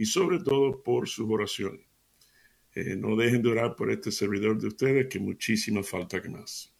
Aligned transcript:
y 0.00 0.06
sobre 0.06 0.38
todo 0.38 0.82
por 0.82 1.10
sus 1.10 1.30
oraciones. 1.30 1.84
Eh, 2.74 2.96
no 2.96 3.16
dejen 3.16 3.42
de 3.42 3.50
orar 3.50 3.76
por 3.76 3.90
este 3.90 4.10
servidor 4.10 4.58
de 4.58 4.68
ustedes, 4.68 5.08
que 5.08 5.18
muchísima 5.18 5.82
falta 5.82 6.22
que 6.22 6.30
más. 6.30 6.74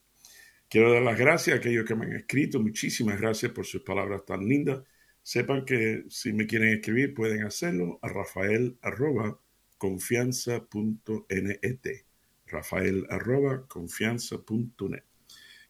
Quiero 0.71 0.91
dar 0.91 1.03
las 1.03 1.19
gracias 1.19 1.55
a 1.55 1.59
aquellos 1.59 1.85
que 1.85 1.95
me 1.95 2.07
han 2.07 2.17
escrito. 2.17 2.61
Muchísimas 2.61 3.21
gracias 3.21 3.53
por 3.53 3.67
sus 3.67 3.83
palabras 3.83 4.25
tan 4.25 4.49
lindas. 4.49 4.83
Sepan 5.23 5.67
que 5.67 6.05
si 6.09 6.33
me 6.33 6.47
quieren 6.47 6.71
escribir 6.71 7.13
pueden 7.13 7.45
hacerlo 7.45 7.99
a 8.01 8.09
rafael 8.09 8.79
arroba 8.81 9.39
confianza.net. 9.77 12.05
Rafael 12.47 13.07
arroba. 13.11 13.69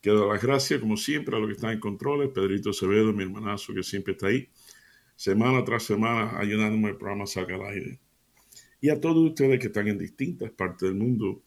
Quiero 0.00 0.20
dar 0.20 0.28
las 0.28 0.42
gracias, 0.42 0.78
como 0.78 0.96
siempre, 0.96 1.34
a 1.34 1.40
los 1.40 1.48
que 1.48 1.54
están 1.54 1.72
en 1.72 1.80
controles. 1.80 2.30
Pedrito 2.32 2.70
Acevedo, 2.70 3.12
mi 3.12 3.24
hermanazo, 3.24 3.74
que 3.74 3.82
siempre 3.82 4.12
está 4.12 4.28
ahí, 4.28 4.48
semana 5.20 5.62
tras 5.66 5.82
semana, 5.82 6.38
ayudándome 6.38 6.88
el 6.88 6.96
programa 6.96 7.26
salga 7.26 7.54
al 7.56 7.66
aire 7.66 8.00
y 8.80 8.88
a 8.88 8.98
todos 8.98 9.18
ustedes 9.18 9.60
que 9.60 9.66
están 9.66 9.86
en 9.86 9.98
distintas 9.98 10.50
partes 10.50 10.88
del 10.88 10.94
mundo. 10.94 11.42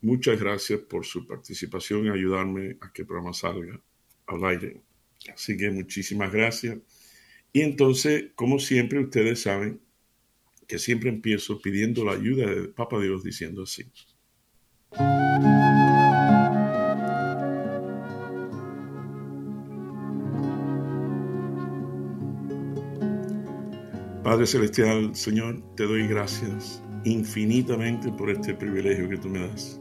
Muchas 0.00 0.40
gracias 0.40 0.80
por 0.80 1.06
su 1.06 1.24
participación 1.24 2.06
y 2.06 2.08
ayudarme 2.08 2.76
a 2.80 2.92
que 2.92 3.02
el 3.02 3.06
programa 3.06 3.32
salga 3.32 3.80
al 4.26 4.44
aire. 4.46 4.82
Así 5.32 5.56
que 5.56 5.70
muchísimas 5.70 6.32
gracias. 6.32 6.76
Y 7.52 7.60
entonces, 7.60 8.32
como 8.34 8.58
siempre, 8.58 8.98
ustedes 8.98 9.42
saben 9.42 9.80
que 10.66 10.80
siempre 10.80 11.08
empiezo 11.08 11.60
pidiendo 11.60 12.04
la 12.04 12.14
ayuda 12.14 12.50
de 12.50 12.66
Papa 12.66 12.98
Dios 12.98 13.22
diciendo 13.22 13.62
así. 13.62 13.84
Padre 24.28 24.46
Celestial, 24.46 25.16
Señor, 25.16 25.62
te 25.74 25.84
doy 25.84 26.06
gracias 26.06 26.82
infinitamente 27.04 28.12
por 28.12 28.28
este 28.28 28.52
privilegio 28.52 29.08
que 29.08 29.16
tú 29.16 29.30
me 29.30 29.38
das. 29.38 29.80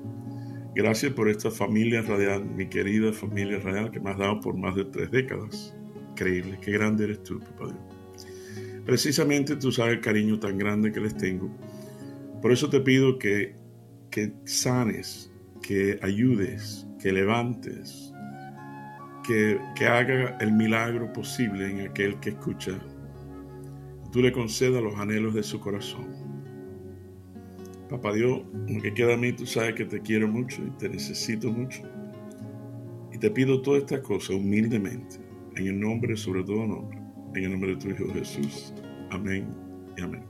Gracias 0.74 1.12
por 1.12 1.28
esta 1.28 1.52
familia 1.52 2.02
radial, 2.02 2.46
mi 2.46 2.66
querida 2.66 3.12
familia 3.12 3.60
radial 3.60 3.92
que 3.92 4.00
me 4.00 4.10
has 4.12 4.18
dado 4.18 4.40
por 4.40 4.56
más 4.56 4.74
de 4.78 4.86
tres 4.86 5.12
décadas. 5.12 5.76
Increíble, 6.12 6.58
qué 6.62 6.72
grande 6.72 7.04
eres 7.04 7.24
tú, 7.24 7.40
Dios. 7.40 7.74
Precisamente 8.86 9.58
tú 9.58 9.70
sabes 9.70 9.96
el 9.96 10.00
cariño 10.00 10.40
tan 10.40 10.58
grande 10.58 10.94
que 10.94 11.02
les 11.02 11.18
tengo. 11.18 11.54
Por 12.42 12.54
eso 12.54 12.70
te 12.70 12.80
pido 12.80 13.20
que, 13.20 13.54
que 14.10 14.32
sanes, 14.46 15.30
que 15.62 16.00
ayudes, 16.02 16.88
que 17.02 17.12
levantes, 17.12 18.14
que, 19.28 19.60
que 19.76 19.86
haga 19.88 20.38
el 20.40 20.54
milagro 20.54 21.12
posible 21.12 21.70
en 21.70 21.90
aquel 21.90 22.18
que 22.22 22.30
escucha 22.30 22.80
tú 24.18 24.24
le 24.24 24.32
concedas 24.32 24.82
los 24.82 24.96
anhelos 24.96 25.36
de 25.36 25.44
su 25.44 25.60
corazón. 25.60 26.08
Papá 27.88 28.16
Dios, 28.16 28.42
lo 28.68 28.82
que 28.82 28.92
queda 28.92 29.14
a 29.14 29.18
mí, 29.18 29.32
tú 29.32 29.46
sabes 29.46 29.76
que 29.76 29.86
te 29.86 30.02
quiero 30.02 30.28
mucho 30.28 30.60
y 30.66 30.72
te 30.80 30.90
necesito 30.90 31.52
mucho. 31.52 31.84
Y 33.14 33.20
te 33.20 33.30
pido 33.30 33.62
todas 33.62 33.84
estas 33.84 34.00
cosas 34.00 34.32
humildemente, 34.32 35.18
en 35.56 35.68
el 35.68 35.80
nombre, 35.80 36.18
sobre 36.18 36.44
todo 36.44 36.66
nombre, 36.66 36.98
en 37.36 37.44
el 37.44 37.52
nombre 37.52 37.76
de 37.76 37.78
tu 37.78 37.90
Hijo 37.92 38.12
Jesús. 38.12 38.74
Amén 39.12 39.54
y 39.96 40.02
amén. 40.02 40.24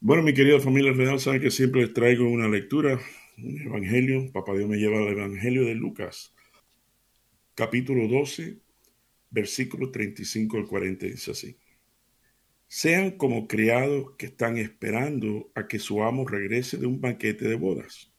Bueno, 0.00 0.22
mi 0.22 0.34
querida 0.34 0.60
familia 0.60 0.92
real, 0.92 1.18
saben 1.18 1.40
que 1.40 1.50
siempre 1.50 1.80
les 1.80 1.92
traigo 1.92 2.30
una 2.30 2.46
lectura, 2.46 3.00
un 3.38 3.60
evangelio. 3.60 4.30
Papá 4.32 4.54
Dios 4.54 4.68
me 4.68 4.76
lleva 4.76 4.98
al 4.98 5.08
evangelio 5.08 5.64
de 5.64 5.74
Lucas 5.74 6.32
capítulo 7.54 8.08
12, 8.08 8.58
versículo 9.30 9.90
35 9.90 10.56
al 10.58 10.66
40 10.66 11.06
dice 11.06 11.30
así. 11.30 11.56
Sean 12.66 13.12
como 13.12 13.46
criados 13.46 14.12
que 14.18 14.26
están 14.26 14.58
esperando 14.58 15.52
a 15.54 15.68
que 15.68 15.78
su 15.78 16.02
amo 16.02 16.26
regrese 16.26 16.76
de 16.76 16.86
un 16.86 17.00
banquete 17.00 17.46
de 17.46 17.54
bodas, 17.54 18.12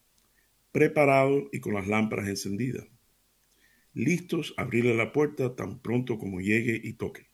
preparados 0.72 1.45
y 1.51 1.59
con 1.59 1.74
las 1.74 1.88
lámparas 1.88 2.29
encendidas, 2.29 2.85
listos 3.94 4.53
a 4.57 4.62
abrirle 4.62 4.95
la 4.95 5.12
puerta 5.12 5.56
tan 5.56 5.79
pronto 5.79 6.18
como 6.18 6.40
llegue 6.40 6.79
y 6.81 6.94
toque. 6.94 7.28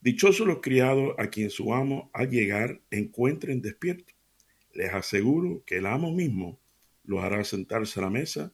Dichosos 0.00 0.46
los 0.46 0.60
criados 0.60 1.14
a 1.18 1.28
quien 1.28 1.50
su 1.50 1.74
amo 1.74 2.10
al 2.14 2.30
llegar 2.30 2.80
encuentren 2.90 3.62
despierto. 3.62 4.14
Les 4.72 4.92
aseguro 4.92 5.62
que 5.64 5.76
el 5.76 5.86
amo 5.86 6.12
mismo 6.12 6.60
los 7.04 7.22
hará 7.22 7.44
sentarse 7.44 8.00
a 8.00 8.02
la 8.02 8.10
mesa 8.10 8.52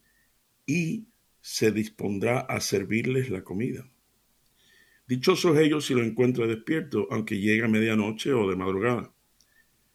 y 0.65 1.10
se 1.41 1.71
dispondrá 1.71 2.39
a 2.39 2.59
servirles 2.61 3.29
la 3.29 3.43
comida. 3.43 3.89
Dichosos 5.07 5.57
ellos 5.57 5.85
si 5.85 5.93
lo 5.93 6.03
encuentra 6.03 6.47
despierto, 6.47 7.07
aunque 7.11 7.39
llegue 7.39 7.65
a 7.65 7.67
medianoche 7.67 8.31
o 8.31 8.49
de 8.49 8.55
madrugada. 8.55 9.13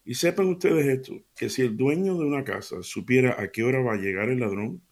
Y 0.04 0.14
sepan 0.14 0.48
ustedes 0.48 0.86
esto, 0.86 1.24
que 1.36 1.48
si 1.48 1.62
el 1.62 1.76
dueño 1.76 2.18
de 2.18 2.26
una 2.26 2.44
casa 2.44 2.82
supiera 2.82 3.40
a 3.40 3.50
qué 3.50 3.62
hora 3.62 3.80
va 3.80 3.94
a 3.94 3.98
llegar 3.98 4.28
el 4.28 4.40
ladrón, 4.40 4.82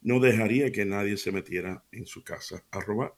no 0.00 0.20
dejaría 0.20 0.72
que 0.72 0.84
nadie 0.84 1.16
se 1.16 1.32
metiera 1.32 1.84
en 1.92 2.06
su 2.06 2.24
casa 2.24 2.64
a 2.70 2.80
robar. 2.80 3.14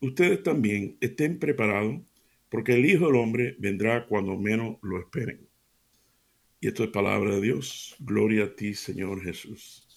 Ustedes 0.00 0.42
también 0.42 0.96
estén 1.00 1.38
preparados, 1.38 2.00
porque 2.48 2.74
el 2.74 2.84
Hijo 2.86 3.06
del 3.06 3.16
Hombre 3.16 3.56
vendrá 3.58 4.06
cuando 4.06 4.36
menos 4.38 4.78
lo 4.82 4.98
esperen. 4.98 5.48
Y 6.60 6.68
esto 6.68 6.84
es 6.84 6.90
palabra 6.90 7.34
de 7.34 7.40
Dios. 7.40 7.96
Gloria 8.00 8.44
a 8.44 8.56
ti, 8.56 8.74
Señor 8.74 9.22
Jesús. 9.22 9.91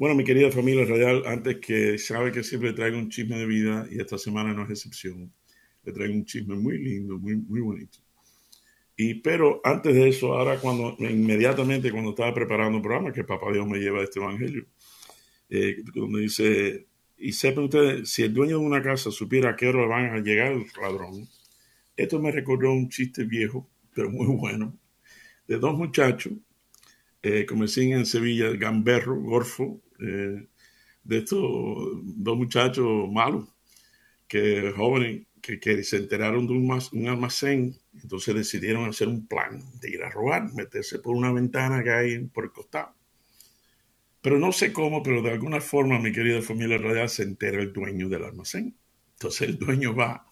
Bueno, 0.00 0.14
mi 0.14 0.24
querida 0.24 0.50
familia 0.50 0.86
radial, 0.86 1.24
antes 1.26 1.58
que 1.58 1.98
sabe 1.98 2.32
que 2.32 2.42
siempre 2.42 2.72
traigo 2.72 2.96
un 2.96 3.10
chisme 3.10 3.36
de 3.36 3.44
vida 3.44 3.86
y 3.90 4.00
esta 4.00 4.16
semana 4.16 4.54
no 4.54 4.64
es 4.64 4.70
excepción, 4.70 5.30
le 5.84 5.92
traigo 5.92 6.14
un 6.14 6.24
chisme 6.24 6.54
muy 6.54 6.78
lindo, 6.78 7.18
muy, 7.18 7.36
muy 7.36 7.60
bonito. 7.60 7.98
Y 8.96 9.16
pero 9.16 9.60
antes 9.62 9.94
de 9.94 10.08
eso, 10.08 10.32
ahora 10.32 10.58
cuando 10.58 10.96
inmediatamente 11.00 11.92
cuando 11.92 12.12
estaba 12.12 12.32
preparando 12.32 12.78
el 12.78 12.82
programa, 12.82 13.12
que 13.12 13.24
Papá 13.24 13.52
Dios 13.52 13.66
me 13.66 13.76
lleva 13.76 14.00
a 14.00 14.04
este 14.04 14.20
evangelio, 14.20 14.64
eh, 15.50 15.82
donde 15.94 16.22
dice, 16.22 16.86
y 17.18 17.34
sepan 17.34 17.64
ustedes, 17.64 18.08
si 18.08 18.22
el 18.22 18.32
dueño 18.32 18.58
de 18.58 18.64
una 18.64 18.82
casa 18.82 19.10
supiera 19.10 19.50
a 19.50 19.56
qué 19.56 19.68
hora 19.68 19.84
van 19.86 20.14
a 20.14 20.20
llegar 20.20 20.52
el 20.52 20.64
ladrón, 20.80 21.28
esto 21.94 22.18
me 22.18 22.32
recordó 22.32 22.72
un 22.72 22.88
chiste 22.88 23.24
viejo, 23.24 23.68
pero 23.94 24.08
muy 24.08 24.28
bueno, 24.28 24.74
de 25.46 25.58
dos 25.58 25.76
muchachos, 25.76 26.32
eh, 27.22 27.44
decían 27.46 27.98
en 27.98 28.06
Sevilla, 28.06 28.48
gamberro, 28.52 29.14
gorfo, 29.20 29.82
eh, 30.00 30.46
de 31.04 31.18
estos 31.18 31.40
dos 32.02 32.36
muchachos 32.36 33.10
malos, 33.10 33.48
que 34.28 34.72
jóvenes, 34.76 35.26
que, 35.40 35.82
se 35.82 35.96
enteraron 35.96 36.46
de 36.46 36.52
un, 36.52 36.80
un, 36.92 37.08
almacén, 37.08 37.76
entonces 38.02 38.34
decidieron 38.34 38.88
hacer 38.88 39.08
un 39.08 39.26
plan 39.26 39.62
de 39.80 39.90
ir 39.90 40.02
a 40.02 40.10
robar, 40.10 40.52
meterse 40.54 40.98
por 40.98 41.16
una 41.16 41.32
ventana 41.32 41.82
que 41.82 41.90
hay 41.90 42.18
por 42.26 42.44
el 42.44 42.52
costado. 42.52 42.94
Pero 44.22 44.38
no 44.38 44.52
sé 44.52 44.72
cómo, 44.72 45.02
pero 45.02 45.22
de 45.22 45.30
alguna 45.30 45.60
forma 45.60 45.98
mi 45.98 46.12
querida 46.12 46.42
familia 46.42 46.78
radial 46.78 47.08
se 47.08 47.22
entera 47.22 47.60
el 47.60 47.72
dueño 47.72 48.08
del 48.08 48.24
almacén. 48.24 48.76
Entonces 49.14 49.48
el 49.48 49.58
dueño 49.58 49.94
va 49.94 50.26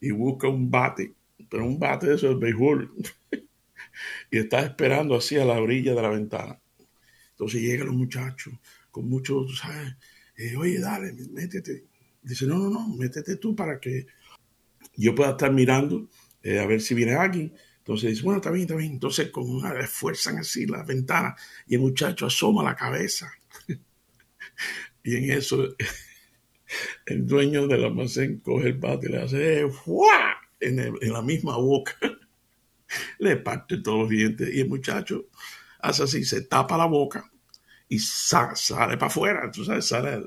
y 0.00 0.10
busca 0.10 0.48
un 0.48 0.70
bate, 0.70 1.14
pero 1.48 1.64
un 1.64 1.78
bate 1.78 2.06
de 2.06 2.14
eso 2.14 2.30
es 2.30 2.38
béisbol, 2.38 2.92
y 4.30 4.38
está 4.38 4.60
esperando 4.60 5.16
así 5.16 5.36
a 5.36 5.44
la 5.44 5.60
orilla 5.60 5.94
de 5.94 6.02
la 6.02 6.10
ventana. 6.10 6.60
Entonces 7.30 7.60
llegan 7.60 7.88
los 7.88 7.96
muchachos 7.96 8.54
con 8.96 9.10
mucho, 9.10 9.46
¿sabes? 9.48 9.94
Eh, 10.38 10.56
oye, 10.56 10.80
dale, 10.80 11.12
métete. 11.12 11.84
Dice, 12.22 12.46
no, 12.46 12.56
no, 12.56 12.70
no, 12.70 12.88
métete 12.96 13.36
tú 13.36 13.54
para 13.54 13.78
que 13.78 14.06
yo 14.94 15.14
pueda 15.14 15.32
estar 15.32 15.52
mirando 15.52 16.08
eh, 16.42 16.60
a 16.60 16.66
ver 16.66 16.80
si 16.80 16.94
viene 16.94 17.12
alguien. 17.12 17.52
Entonces 17.76 18.08
dice, 18.08 18.22
bueno, 18.22 18.38
está 18.38 18.50
bien, 18.50 18.62
está 18.62 18.74
bien. 18.74 18.92
Entonces 18.92 19.28
con 19.30 19.50
una 19.50 19.78
esfuerzan 19.78 20.38
así 20.38 20.64
las 20.64 20.86
ventanas 20.86 21.38
y 21.66 21.74
el 21.74 21.82
muchacho 21.82 22.24
asoma 22.24 22.62
la 22.62 22.74
cabeza. 22.74 23.30
y 25.04 25.16
en 25.16 25.30
eso 25.30 25.76
el 27.04 27.26
dueño 27.26 27.66
del 27.66 27.84
almacén 27.84 28.40
coge 28.40 28.68
el 28.68 28.78
bate 28.78 29.08
y 29.08 29.12
le 29.12 29.22
hace 29.22 29.60
eh, 29.60 29.70
En, 30.60 30.78
en, 30.78 31.12
la 31.12 31.20
misma 31.20 31.58
boca. 31.58 31.98
le 33.18 33.36
parte 33.36 33.76
todos 33.76 33.98
los 33.98 34.08
dientes 34.08 34.48
y 34.54 34.60
el 34.60 34.70
muchacho 34.70 35.26
hace 35.80 36.04
así, 36.04 36.24
se 36.24 36.40
tapa 36.40 36.78
la 36.78 36.86
boca 36.86 37.30
y 37.88 37.98
sale, 37.98 38.96
para 38.96 39.06
afuera, 39.06 39.50
tú 39.50 39.64
sabes, 39.64 39.86
sale. 39.86 40.26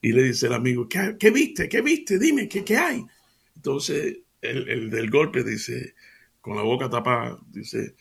Y 0.00 0.12
le 0.12 0.24
dice 0.24 0.46
el 0.46 0.54
amigo, 0.54 0.88
¿qué, 0.88 1.30
viste? 1.30 1.68
¿Qué 1.68 1.80
viste? 1.80 2.18
Dime, 2.18 2.48
¿qué, 2.48 2.64
qué 2.64 2.76
hay? 2.76 3.04
Entonces 3.56 4.18
el, 4.40 4.90
del 4.90 5.10
golpe 5.10 5.44
dice, 5.44 5.94
con 6.40 6.56
la 6.56 6.62
boca 6.62 6.90
tapada, 6.90 7.38
dice, 7.50 7.94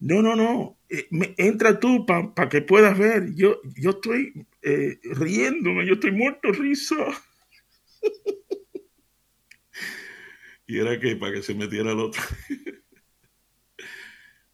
no, 0.00 0.22
no, 0.22 0.36
no, 0.36 0.78
eh, 0.88 1.08
entra 1.36 1.80
tú 1.80 2.04
para 2.04 2.48
que 2.48 2.62
puedas 2.62 2.98
ver. 2.98 3.34
Yo, 3.34 3.60
yo 3.76 3.90
estoy 3.90 4.46
eh, 4.62 4.98
riéndome, 5.02 5.86
yo 5.86 5.94
estoy 5.94 6.12
muerto 6.12 6.52
risa. 6.52 6.96
y 10.66 10.78
era 10.78 10.98
que 11.00 11.16
para 11.16 11.32
que 11.32 11.42
se 11.42 11.54
metiera 11.54 11.92
el 11.92 12.00
otro. 12.00 12.22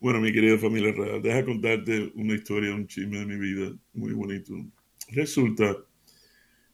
bueno, 0.03 0.21
mi 0.21 0.33
querida 0.33 0.59
familia 0.59 0.91
real, 0.91 1.23
deja 1.23 1.45
contarte 1.45 2.11
una 2.17 2.35
historia, 2.35 2.75
un 2.75 2.89
chisme 2.89 3.21
de 3.21 3.27
mi 3.27 3.37
vida 3.37 3.73
muy 3.93 4.13
bonito. 4.13 4.53
Resulta 5.11 5.77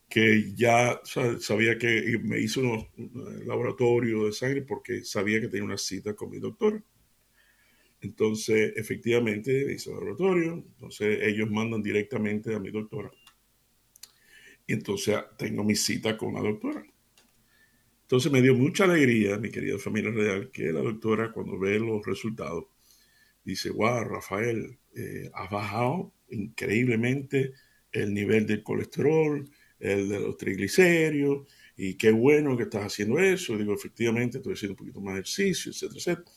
que 0.09 0.55
ya 0.55 0.99
sabía 1.39 1.77
que 1.77 2.19
me 2.23 2.41
hizo 2.41 2.63
un 2.63 2.89
laboratorio 3.45 4.25
de 4.25 4.33
sangre 4.33 4.63
porque 4.63 5.05
sabía 5.05 5.43
que 5.43 5.49
tenía 5.49 5.67
una 5.67 5.77
cita 5.77 6.15
con 6.15 6.31
mi 6.31 6.39
doctor. 6.39 6.83
Entonces, 8.01 8.73
efectivamente, 8.77 9.75
hice 9.75 9.91
el 9.91 9.97
laboratorio. 9.97 10.65
Entonces, 10.67 11.19
ellos 11.21 11.51
mandan 11.51 11.83
directamente 11.83 12.55
a 12.55 12.59
mi 12.59 12.71
doctora. 12.71 13.11
Y 14.67 14.73
entonces 14.73 15.19
tengo 15.37 15.65
mi 15.65 15.75
cita 15.75 16.17
con 16.17 16.33
la 16.33 16.41
doctora. 16.41 16.83
Entonces 18.05 18.33
me 18.33 18.41
dio 18.41 18.55
mucha 18.55 18.85
alegría, 18.85 19.37
mi 19.37 19.51
querida 19.51 19.79
familia 19.79 20.13
real, 20.13 20.51
que 20.51 20.73
la 20.73 20.81
doctora 20.81 21.31
cuando 21.31 21.59
ve 21.59 21.79
los 21.79 22.07
resultados 22.07 22.65
dice, 23.49 23.71
wow, 23.71 24.05
Rafael, 24.05 24.79
eh, 24.95 25.31
has 25.33 25.51
bajado 25.51 26.13
increíblemente 26.29 27.55
el 27.91 28.13
nivel 28.13 28.47
del 28.47 28.63
colesterol, 28.63 29.49
el 29.81 30.09
de 30.09 30.21
los 30.21 30.37
triglicéridos, 30.37 31.49
y 31.77 31.95
qué 31.95 32.11
bueno 32.11 32.57
que 32.57 32.65
estás 32.65 32.85
haciendo 32.85 33.19
eso. 33.19 33.57
Digo, 33.57 33.73
efectivamente, 33.73 34.39
estoy 34.39 34.53
haciendo 34.53 34.73
un 34.75 34.79
poquito 34.79 35.01
más 35.01 35.15
ejercicio, 35.15 35.73
etcétera, 35.73 35.99
etcétera. 35.99 36.33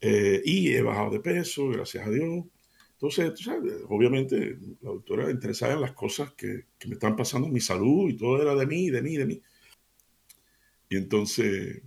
Eh, 0.00 0.42
y 0.44 0.72
he 0.72 0.82
bajado 0.82 1.12
de 1.12 1.20
peso, 1.20 1.68
gracias 1.68 2.06
a 2.06 2.10
Dios. 2.10 2.44
Entonces, 2.92 3.32
sabes, 3.40 3.74
obviamente, 3.88 4.58
la 4.82 4.90
doctora 4.90 5.30
interesada 5.30 5.74
en 5.74 5.80
las 5.80 5.92
cosas 5.92 6.34
que, 6.34 6.66
que, 6.78 6.88
me 6.88 6.94
están 6.94 7.16
pasando 7.16 7.48
mi 7.48 7.60
salud 7.60 8.10
y 8.10 8.16
todo 8.16 8.42
era 8.42 8.54
de 8.54 8.66
mí, 8.66 8.90
de 8.90 9.02
mí, 9.02 9.16
de 9.16 9.26
mí. 9.26 9.42
Y 10.90 10.96
entonces, 10.96 11.82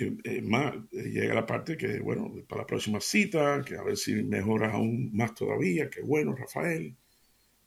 eh, 0.00 0.16
eh, 0.24 0.42
más, 0.42 0.74
llega 0.90 1.34
la 1.34 1.46
parte 1.46 1.76
que, 1.76 2.00
bueno, 2.00 2.32
para 2.48 2.62
la 2.62 2.66
próxima 2.66 3.00
cita, 3.00 3.62
que 3.62 3.76
a 3.76 3.82
ver 3.82 3.96
si 3.96 4.14
mejoras 4.22 4.74
aún 4.74 5.10
más 5.14 5.34
todavía, 5.34 5.90
que 5.90 6.00
bueno, 6.00 6.34
Rafael. 6.34 6.96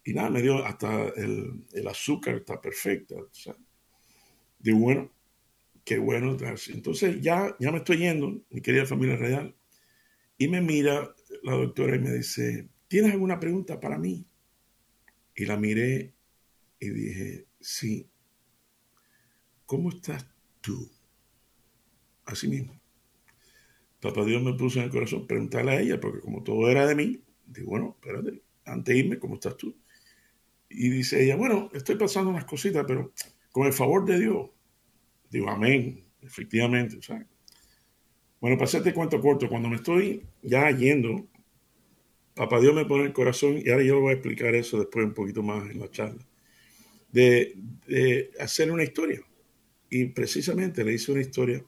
Y 0.03 0.13
nada, 0.13 0.29
me 0.29 0.41
dio 0.41 0.65
hasta 0.65 1.09
el, 1.15 1.87
azúcar, 1.87 2.35
está 2.35 2.59
perfecta. 2.59 3.15
Digo, 4.59 4.79
bueno, 4.79 5.11
qué 5.85 5.97
bueno. 5.97 6.35
Entonces 6.69 7.21
ya, 7.21 7.55
ya 7.59 7.71
me 7.71 7.77
estoy 7.77 7.97
yendo, 7.97 8.41
mi 8.49 8.61
querida 8.61 8.85
familia 8.85 9.15
real. 9.15 9.55
Y 10.37 10.47
me 10.47 10.61
mira 10.61 11.13
la 11.43 11.53
doctora 11.53 11.95
y 11.95 11.99
me 11.99 12.11
dice, 12.11 12.67
¿tienes 12.87 13.11
alguna 13.11 13.39
pregunta 13.39 13.79
para 13.79 13.97
mí? 13.97 14.25
Y 15.35 15.45
la 15.45 15.57
miré 15.57 16.13
y 16.79 16.89
dije, 16.89 17.45
sí. 17.61 18.09
¿Cómo 19.65 19.89
estás 19.89 20.27
tú? 20.61 20.91
Así 22.25 22.47
mismo. 22.47 22.79
Papá 23.99 24.25
Dios 24.25 24.41
me 24.41 24.53
puso 24.53 24.79
en 24.79 24.85
el 24.85 24.91
corazón 24.91 25.25
preguntarle 25.25 25.71
a 25.71 25.79
ella, 25.79 25.99
porque 25.99 26.19
como 26.19 26.43
todo 26.43 26.69
era 26.69 26.85
de 26.85 26.95
mí, 26.95 27.21
digo, 27.45 27.69
bueno, 27.69 27.97
espérate, 28.01 28.41
antes 28.65 28.93
de 28.93 28.99
irme, 28.99 29.17
¿cómo 29.17 29.35
estás 29.35 29.55
tú? 29.55 29.75
Y 30.69 30.89
dice 30.89 31.23
ella, 31.23 31.35
bueno, 31.35 31.69
estoy 31.73 31.95
pasando 31.95 32.29
unas 32.29 32.45
cositas, 32.45 32.83
pero 32.85 33.13
con 33.51 33.65
el 33.65 33.73
favor 33.73 34.05
de 34.05 34.19
Dios. 34.19 34.49
Digo, 35.29 35.49
amén, 35.49 36.03
efectivamente. 36.21 37.01
¿sabes? 37.01 37.27
Bueno, 38.41 38.57
para 38.57 38.65
hacerte 38.65 38.93
cuento 38.93 39.21
corto, 39.21 39.47
cuando 39.47 39.69
me 39.69 39.77
estoy 39.77 40.25
ya 40.41 40.69
yendo, 40.71 41.27
Papá 42.35 42.59
Dios 42.59 42.73
me 42.73 42.85
pone 42.85 43.05
el 43.05 43.13
corazón, 43.13 43.61
y 43.63 43.69
ahora 43.69 43.83
yo 43.83 44.01
voy 44.01 44.09
a 44.09 44.13
explicar 44.15 44.55
eso 44.55 44.79
después 44.79 45.05
un 45.05 45.13
poquito 45.13 45.43
más 45.43 45.69
en 45.69 45.79
la 45.79 45.89
charla, 45.91 46.25
de, 47.11 47.55
de 47.87 48.31
hacer 48.39 48.71
una 48.71 48.83
historia. 48.83 49.21
Y 49.89 50.05
precisamente 50.07 50.83
le 50.83 50.93
hice 50.93 51.11
una 51.11 51.21
historia 51.21 51.63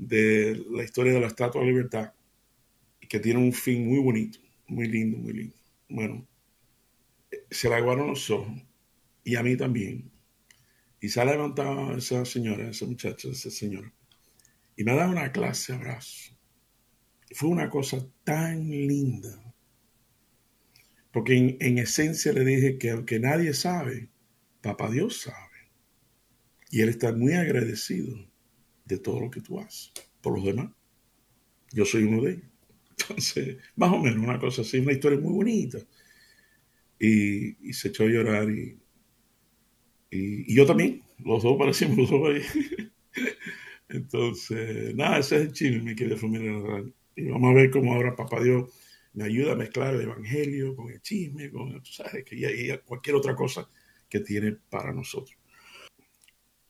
de 0.00 0.64
la 0.70 0.82
historia 0.82 1.12
de 1.12 1.20
la 1.20 1.26
Estatua 1.26 1.60
de 1.60 1.66
Libertad, 1.66 2.14
que 3.06 3.20
tiene 3.20 3.38
un 3.38 3.52
fin 3.52 3.86
muy 3.86 3.98
bonito, 3.98 4.38
muy 4.66 4.88
lindo, 4.88 5.18
muy 5.18 5.32
lindo. 5.34 5.56
Bueno, 5.90 6.26
se 7.50 7.68
la 7.68 7.76
aguaron 7.76 8.08
los 8.08 8.30
ojos 8.30 8.62
y 9.24 9.36
a 9.36 9.42
mí 9.42 9.56
también. 9.56 10.10
Y 11.00 11.10
se 11.10 11.20
ha 11.20 11.24
levantado 11.26 11.96
esa 11.96 12.24
señora, 12.24 12.70
esa 12.70 12.86
muchacha, 12.86 13.28
esa 13.28 13.50
señora, 13.50 13.92
y 14.76 14.84
me 14.84 14.92
ha 14.92 14.96
dado 14.96 15.12
una 15.12 15.32
clase 15.32 15.74
abrazo. 15.74 16.34
Fue 17.34 17.50
una 17.50 17.68
cosa 17.68 18.06
tan 18.24 18.70
linda. 18.70 19.54
Porque 21.12 21.36
en, 21.36 21.56
en 21.60 21.78
esencia 21.78 22.32
le 22.32 22.44
dije 22.44 22.78
que 22.78 22.90
aunque 22.90 23.20
nadie 23.20 23.52
sabe, 23.52 24.08
Papá 24.62 24.90
Dios 24.90 25.22
sabe. 25.22 25.70
Y 26.70 26.80
Él 26.80 26.88
está 26.88 27.12
muy 27.12 27.34
agradecido 27.34 28.29
de 28.90 28.98
todo 28.98 29.20
lo 29.20 29.30
que 29.30 29.40
tú 29.40 29.58
haces 29.58 29.92
por 30.20 30.34
los 30.34 30.44
demás. 30.44 30.70
Yo 31.72 31.84
soy 31.84 32.04
uno 32.04 32.22
de 32.22 32.32
ellos. 32.32 32.50
Entonces, 32.90 33.58
más 33.76 33.92
o 33.92 33.98
menos 33.98 34.22
una 34.22 34.38
cosa 34.38 34.62
así, 34.62 34.78
una 34.78 34.92
historia 34.92 35.18
muy 35.18 35.32
bonita 35.32 35.78
y, 36.98 37.72
se 37.72 37.88
echó 37.88 38.04
a 38.04 38.08
llorar 38.08 38.50
y, 38.50 38.78
y, 40.10 40.54
yo 40.54 40.66
también, 40.66 41.02
los 41.18 41.42
dos 41.42 41.56
parecimos 41.58 41.96
los 41.96 42.10
dos 42.10 42.28
ahí. 42.28 42.90
Entonces, 43.88 44.94
nada, 44.94 45.18
ese 45.18 45.36
es 45.36 45.42
el 45.42 45.52
chisme, 45.52 45.80
mi 45.80 45.96
querida 45.96 46.16
familia 46.16 46.52
Y 47.16 47.24
vamos 47.24 47.50
a 47.50 47.54
ver 47.54 47.70
cómo 47.70 47.94
ahora 47.94 48.14
Papá 48.14 48.42
Dios 48.42 48.70
me 49.14 49.24
ayuda 49.24 49.52
a 49.52 49.56
mezclar 49.56 49.94
el 49.94 50.02
Evangelio 50.02 50.76
con 50.76 50.90
el 50.90 51.00
chisme, 51.00 51.50
con, 51.50 51.82
tú 51.82 51.90
sabes, 51.90 52.24
que 52.24 52.80
cualquier 52.84 53.16
otra 53.16 53.34
cosa 53.34 53.68
que 54.08 54.20
tiene 54.20 54.52
para 54.52 54.92
nosotros. 54.92 55.36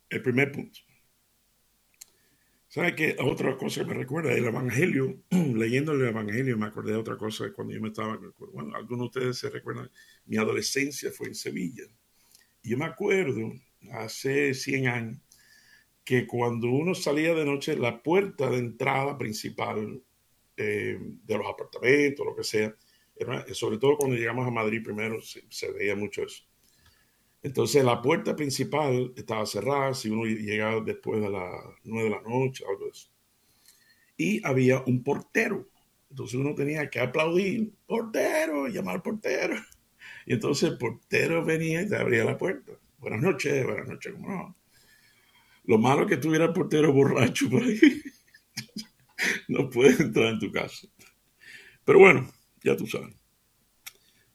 El 0.09 0.23
primer 0.23 0.51
punto. 0.53 0.81
¿Sabe 2.71 2.95
qué? 2.95 3.17
Otra 3.19 3.57
cosa 3.57 3.81
que 3.81 3.89
me 3.89 3.95
recuerda, 3.95 4.33
el 4.33 4.45
Evangelio, 4.45 5.25
leyendo 5.31 5.91
el 5.91 6.07
Evangelio, 6.07 6.57
me 6.57 6.67
acordé 6.67 6.93
de 6.93 6.99
otra 6.99 7.17
cosa 7.17 7.53
cuando 7.53 7.75
yo 7.75 7.81
me 7.81 7.89
estaba, 7.89 8.17
bueno, 8.53 8.77
algunos 8.77 9.01
de 9.01 9.07
ustedes 9.07 9.39
se 9.39 9.51
recuerdan, 9.51 9.91
mi 10.27 10.37
adolescencia 10.37 11.11
fue 11.11 11.27
en 11.27 11.35
Sevilla. 11.35 11.83
Y 12.63 12.71
yo 12.71 12.79
me 12.79 12.85
acuerdo, 12.85 13.53
hace 13.91 14.55
100 14.55 14.87
años, 14.87 15.19
que 16.05 16.29
cuando 16.29 16.69
uno 16.69 16.95
salía 16.95 17.35
de 17.35 17.45
noche, 17.45 17.77
la 17.77 18.01
puerta 18.05 18.49
de 18.49 18.59
entrada 18.59 19.19
principal 19.19 20.01
eh, 20.57 20.97
de 21.01 21.39
los 21.39 21.49
apartamentos, 21.49 22.25
lo 22.25 22.37
que 22.37 22.45
sea, 22.45 22.73
sobre 23.53 23.79
todo 23.79 23.97
cuando 23.97 24.15
llegamos 24.15 24.47
a 24.47 24.53
Madrid 24.53 24.81
primero, 24.85 25.21
se 25.21 25.73
veía 25.73 25.97
mucho 25.97 26.23
eso 26.23 26.45
entonces 27.43 27.85
la 27.85 28.03
puerta 28.03 28.37
principal 28.37 29.13
estaba 29.17 29.47
cerrada 29.47 29.95
si 29.95 30.11
uno 30.11 30.25
llegaba 30.25 30.81
después 30.81 31.21
de 31.23 31.31
las 31.31 31.51
nueve 31.85 32.11
de 32.11 32.17
la 32.17 32.23
noche, 32.23 32.65
algo 32.69 32.85
de 32.85 32.91
eso. 32.91 33.09
Y 34.17 34.47
había 34.47 34.81
un 34.81 35.03
portero. 35.03 35.67
Entonces 36.11 36.35
uno 36.35 36.55
tenía 36.55 36.91
que 36.91 37.01
aplaudir, 37.01 37.73
portero, 37.87 38.69
llamar 38.69 39.03
portero. 39.03 39.57
Y 40.27 40.35
entonces 40.35 40.71
el 40.71 40.79
portero 40.79 41.45
venía 41.45 41.83
y 41.83 41.89
te 41.89 41.97
abría 41.97 42.25
la 42.25 42.37
puerta. 42.37 42.73
Buenas 42.99 43.21
noches, 43.23 43.65
buenas 43.65 43.89
noches, 43.89 44.13
¿cómo 44.13 44.29
no? 44.29 44.57
Lo 45.65 45.79
malo 45.79 46.07
que 46.07 46.19
tuviera 46.19 46.45
el 46.45 46.53
portero 46.53 46.93
borracho 46.93 47.49
por 47.49 47.63
ahí. 47.63 47.81
no 49.49 49.71
puede 49.71 50.03
entrar 50.03 50.27
en 50.27 50.39
tu 50.39 50.53
casa. 50.53 50.87
Pero 51.85 51.99
bueno, 51.99 52.31
ya 52.63 52.77
tú 52.77 52.87
sabes. 52.87 53.20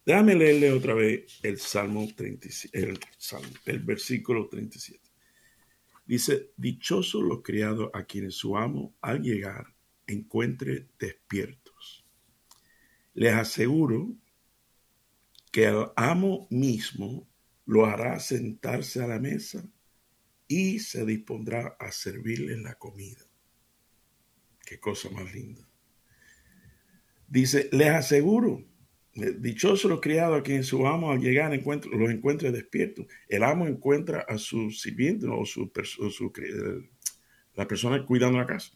Déjame 0.05 0.35
leerle 0.35 0.71
otra 0.71 0.93
vez 0.93 1.39
el 1.41 1.57
Salmo 1.57 2.07
37, 2.15 2.77
el, 2.77 2.99
Salmo, 3.17 3.49
el 3.65 3.79
versículo 3.79 4.47
37. 4.47 5.01
Dice, 6.05 6.51
dichosos 6.57 7.23
los 7.23 7.41
criados 7.41 7.89
a 7.91 8.03
quienes 8.03 8.35
su 8.35 8.55
amo 8.55 8.95
al 9.01 9.23
llegar 9.23 9.73
encuentre 10.05 10.89
despiertos. 10.99 12.05
Les 13.15 13.33
aseguro 13.33 14.13
que 15.51 15.65
el 15.65 15.87
amo 15.95 16.47
mismo 16.51 17.27
lo 17.65 17.87
hará 17.87 18.19
sentarse 18.19 19.01
a 19.01 19.07
la 19.07 19.19
mesa 19.19 19.67
y 20.47 20.79
se 20.79 21.03
dispondrá 21.03 21.75
a 21.79 21.91
servirle 21.91 22.57
la 22.57 22.75
comida. 22.75 23.25
Qué 24.63 24.79
cosa 24.79 25.09
más 25.09 25.33
linda. 25.33 25.67
Dice, 27.27 27.69
les 27.71 27.89
aseguro 27.89 28.63
Dichoso 29.15 29.87
los 29.87 30.01
criados 30.01 30.37
a 30.37 30.43
quien 30.43 30.65
su 30.65 30.85
amo 30.85 31.09
al 31.09 31.21
llegar 31.21 31.53
encuentra, 31.53 31.89
los 31.95 32.11
encuentra 32.11 32.51
despiertos. 32.51 33.05
El 33.29 33.43
amo 33.43 33.65
encuentra 33.65 34.25
a 34.27 34.37
su 34.37 34.69
sirviente 34.71 35.25
o 35.29 35.45
su, 35.45 35.71
su, 36.11 36.33
la 37.53 37.65
persona 37.65 38.05
cuidando 38.05 38.37
la 38.37 38.45
casa. 38.45 38.73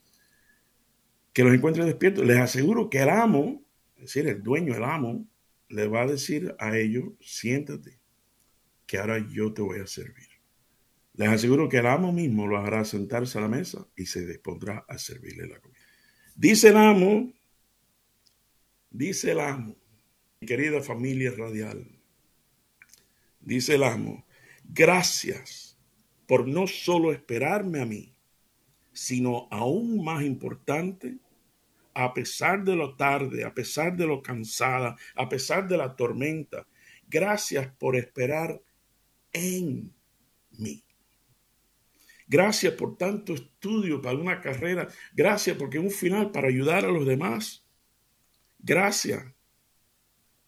Que 1.33 1.43
los 1.43 1.53
encuentre 1.53 1.83
despiertos. 1.83 2.25
Les 2.25 2.37
aseguro 2.37 2.89
que 2.89 2.99
el 2.99 3.09
amo, 3.09 3.65
es 3.97 4.03
decir, 4.03 4.27
el 4.29 4.41
dueño, 4.41 4.73
el 4.75 4.85
amo, 4.85 5.27
le 5.67 5.87
va 5.87 6.03
a 6.03 6.07
decir 6.07 6.55
a 6.57 6.77
ellos, 6.77 7.09
siéntate, 7.19 7.99
que 8.85 8.97
ahora 8.97 9.19
yo 9.29 9.53
te 9.53 9.61
voy 9.61 9.81
a 9.81 9.87
servir. 9.87 10.27
Les 11.15 11.27
aseguro 11.27 11.67
que 11.67 11.79
el 11.79 11.85
amo 11.85 12.13
mismo 12.13 12.47
lo 12.47 12.57
hará 12.57 12.85
sentarse 12.85 13.37
a 13.37 13.41
la 13.41 13.49
mesa 13.49 13.85
y 13.93 14.05
se 14.05 14.25
dispondrá 14.25 14.85
a 14.87 14.97
servirle 14.97 15.47
la 15.47 15.59
comida. 15.59 15.81
Dice 16.33 16.69
el 16.69 16.77
amo, 16.77 17.33
dice 18.89 19.31
el 19.31 19.41
amo, 19.41 19.75
mi 20.41 20.47
querida 20.47 20.81
familia 20.81 21.33
radial, 21.37 21.85
dice 23.41 23.75
el 23.75 23.83
amo, 23.83 24.25
gracias 24.63 25.77
por 26.27 26.47
no 26.47 26.65
solo 26.65 27.11
esperarme 27.11 27.81
a 27.81 27.85
mí, 27.85 28.15
sino 28.93 29.49
aún 29.51 30.01
más 30.01 30.23
importante, 30.23 31.17
a 31.93 32.13
pesar 32.13 32.63
de 32.63 32.77
lo 32.77 32.95
tarde, 32.95 33.43
a 33.43 33.53
pesar 33.53 33.97
de 33.97 34.07
lo 34.07 34.23
cansada, 34.23 34.95
a 35.15 35.27
pesar 35.27 35.67
de 35.67 35.75
la 35.75 35.97
tormenta, 35.97 36.65
gracias 37.09 37.67
por 37.73 37.97
esperar 37.97 38.61
en 39.33 39.93
mí. 40.51 40.85
Gracias 42.27 42.75
por 42.75 42.95
tanto 42.95 43.33
estudio 43.33 44.01
para 44.01 44.17
una 44.17 44.39
carrera. 44.39 44.87
Gracias 45.13 45.57
porque 45.57 45.79
un 45.79 45.89
final 45.89 46.31
para 46.31 46.47
ayudar 46.47 46.85
a 46.85 46.91
los 46.91 47.05
demás. 47.05 47.65
Gracias 48.59 49.25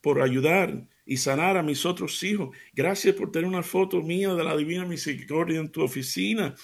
por 0.01 0.21
ayudar 0.21 0.87
y 1.05 1.17
sanar 1.17 1.57
a 1.57 1.63
mis 1.63 1.85
otros 1.85 2.21
hijos. 2.23 2.55
Gracias 2.73 3.15
por 3.15 3.31
tener 3.31 3.47
una 3.47 3.63
foto 3.63 4.01
mía 4.01 4.33
de 4.33 4.43
la 4.43 4.57
Divina 4.57 4.85
Misericordia 4.85 5.59
en 5.59 5.71
tu 5.71 5.81
oficina. 5.81 6.55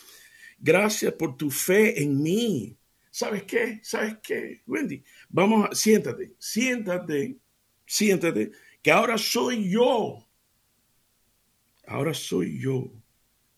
Gracias 0.60 1.14
por 1.14 1.38
tu 1.38 1.52
fe 1.52 2.02
en 2.02 2.22
mí. 2.22 2.78
¿Sabes 3.12 3.44
qué? 3.44 3.80
¿Sabes 3.84 4.18
qué? 4.22 4.62
Wendy, 4.66 5.04
vamos 5.30 5.70
a, 5.70 5.76
siéntate, 5.76 6.36
siéntate, 6.38 7.38
siéntate, 7.86 8.52
que 8.82 8.92
ahora 8.92 9.18
soy 9.18 9.70
yo. 9.70 10.28
Ahora 11.88 12.14
soy 12.14 12.60
yo 12.60 12.92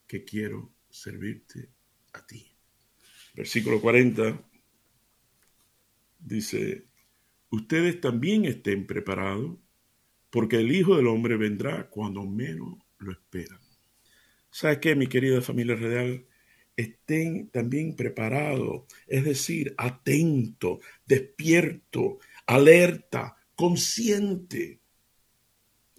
que 0.07 0.24
quiero 0.24 0.71
servirte 0.89 1.69
a 2.13 2.25
ti. 2.25 2.45
Versículo 3.33 3.81
40 3.81 4.41
dice, 6.19 6.86
ustedes 7.50 8.01
también 8.01 8.45
estén 8.45 8.86
preparados 8.86 9.57
porque 10.29 10.57
el 10.57 10.71
Hijo 10.71 10.95
del 10.95 11.07
Hombre 11.07 11.38
vendrá 11.38 11.89
cuando 11.89 12.25
menos 12.25 12.77
lo 13.00 13.12
esperan. 13.12 13.59
¿Sabes 14.51 14.79
qué, 14.79 14.95
mi 14.95 15.07
querida 15.07 15.41
familia 15.41 15.75
real? 15.75 16.25
Estén 16.75 17.50
también 17.50 17.95
preparados, 17.95 18.83
es 19.07 19.25
decir, 19.25 19.74
atento, 19.77 20.79
despierto, 21.05 22.19
alerta, 22.45 23.36
consciente. 23.55 24.79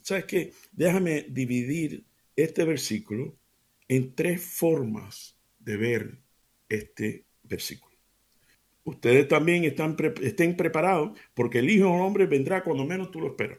¿Sabes 0.02 0.24
qué? 0.24 0.52
Déjame 0.72 1.26
dividir 1.28 2.04
este 2.34 2.64
versículo 2.64 3.36
en 3.88 4.14
tres 4.14 4.42
formas 4.42 5.36
de 5.58 5.76
ver 5.76 6.18
este 6.68 7.24
versículo. 7.42 7.96
Ustedes 8.84 9.28
también 9.28 9.64
están 9.64 9.96
estén 10.22 10.56
preparados 10.56 11.18
porque 11.34 11.58
el 11.58 11.68
Hijo 11.68 11.92
del 11.92 12.00
Hombre 12.00 12.26
vendrá 12.26 12.64
cuando 12.64 12.86
menos 12.86 13.10
tú 13.10 13.20
lo 13.20 13.28
esperas 13.28 13.58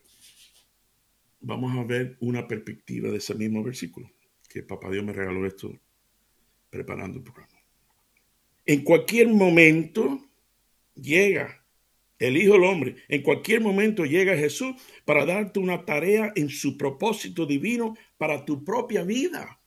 vamos 1.42 1.76
a 1.76 1.84
ver 1.84 2.18
una 2.20 2.48
perspectiva 2.48 3.10
de 3.10 3.18
ese 3.18 3.36
mismo 3.36 3.64
versículo, 3.64 4.10
que 4.48 4.64
Papá 4.64 4.90
Dios 4.90 5.04
me 5.04 5.14
regaló 5.14 5.46
esto 5.46 5.78
preparando 6.70 7.18
el 7.18 7.24
programa. 7.24 7.60
En 8.66 8.84
cualquier 8.84 9.28
momento 9.28 10.22
llega 10.96 11.66
el 12.20 12.38
Hijo 12.38 12.54
del 12.54 12.64
Hombre, 12.64 12.96
en 13.08 13.24
cualquier 13.24 13.62
momento 13.62 14.06
llega 14.06 14.38
Jesús 14.38 14.76
para 15.06 15.26
darte 15.26 15.60
una 15.60 15.84
tarea 15.84 16.32
en 16.36 16.50
su 16.50 16.78
propósito 16.78 17.48
divino 17.48 17.96
para 18.18 18.46
tu 18.46 18.64
propia 18.64 19.04
vida, 19.04 19.60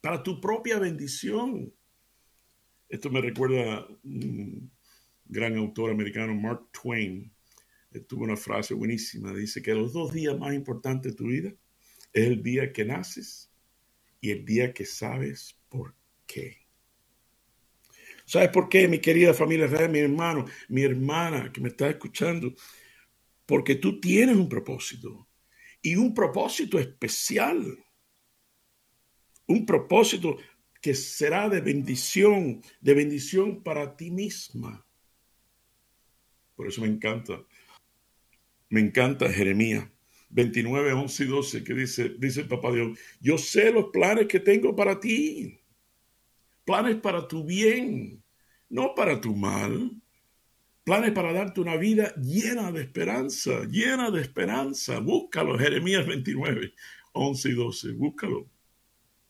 para 0.00 0.22
tu 0.22 0.40
propia 0.40 0.80
bendición. 0.80 1.72
Esto 2.88 3.10
me 3.10 3.20
recuerda 3.20 3.76
a 3.76 3.86
un 4.02 4.70
gran 5.24 5.56
autor 5.56 5.92
americano, 5.92 6.34
Mark 6.34 6.68
Twain, 6.72 7.32
tuvo 8.00 8.24
una 8.24 8.36
frase 8.36 8.74
buenísima. 8.74 9.32
Dice 9.32 9.62
que 9.62 9.74
los 9.74 9.92
dos 9.92 10.12
días 10.12 10.38
más 10.38 10.54
importantes 10.54 11.12
de 11.12 11.16
tu 11.16 11.26
vida 11.26 11.54
es 12.12 12.26
el 12.26 12.42
día 12.42 12.72
que 12.72 12.84
naces 12.84 13.50
y 14.20 14.30
el 14.30 14.44
día 14.44 14.72
que 14.72 14.84
sabes 14.84 15.58
por 15.68 15.94
qué. 16.26 16.66
¿Sabes 18.24 18.48
por 18.48 18.68
qué, 18.68 18.88
mi 18.88 18.98
querida 18.98 19.32
familia 19.32 19.68
mi 19.88 20.00
hermano, 20.00 20.46
mi 20.68 20.82
hermana 20.82 21.52
que 21.52 21.60
me 21.60 21.68
está 21.68 21.88
escuchando? 21.88 22.54
Porque 23.46 23.76
tú 23.76 24.00
tienes 24.00 24.36
un 24.36 24.48
propósito 24.48 25.28
y 25.80 25.94
un 25.94 26.12
propósito 26.12 26.78
especial. 26.78 27.78
Un 29.46 29.64
propósito 29.64 30.36
que 30.80 30.94
será 30.94 31.48
de 31.48 31.60
bendición, 31.60 32.62
de 32.80 32.94
bendición 32.94 33.62
para 33.62 33.96
ti 33.96 34.10
misma. 34.10 34.84
Por 36.56 36.66
eso 36.66 36.80
me 36.80 36.88
encanta 36.88 37.44
me 38.68 38.80
encanta 38.80 39.32
Jeremías 39.32 39.88
29, 40.30 40.92
11 40.92 41.24
y 41.24 41.26
12, 41.26 41.64
que 41.64 41.74
dice, 41.74 42.14
dice 42.18 42.40
el 42.42 42.48
papá 42.48 42.72
Dios, 42.72 42.98
yo 43.20 43.38
sé 43.38 43.72
los 43.72 43.86
planes 43.92 44.26
que 44.26 44.40
tengo 44.40 44.74
para 44.74 44.98
ti, 44.98 45.60
planes 46.64 46.96
para 46.96 47.28
tu 47.28 47.44
bien, 47.44 48.22
no 48.68 48.94
para 48.94 49.20
tu 49.20 49.34
mal, 49.36 49.92
planes 50.84 51.12
para 51.12 51.32
darte 51.32 51.60
una 51.60 51.76
vida 51.76 52.14
llena 52.16 52.72
de 52.72 52.82
esperanza, 52.82 53.64
llena 53.64 54.10
de 54.10 54.20
esperanza. 54.22 54.98
Búscalo, 55.00 55.58
Jeremías 55.58 56.06
29, 56.06 56.74
11 57.12 57.48
y 57.48 57.52
12, 57.52 57.92
búscalo. 57.92 58.50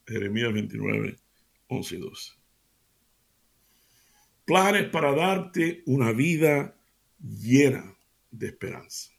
Jeremías 0.07 0.53
29, 0.53 1.17
11 1.69 1.97
y 1.97 1.99
12. 1.99 2.33
Planes 4.45 4.89
para 4.91 5.15
darte 5.15 5.83
una 5.87 6.13
vida 6.13 6.79
llena 7.19 7.97
de 8.31 8.47
esperanza. 8.47 9.16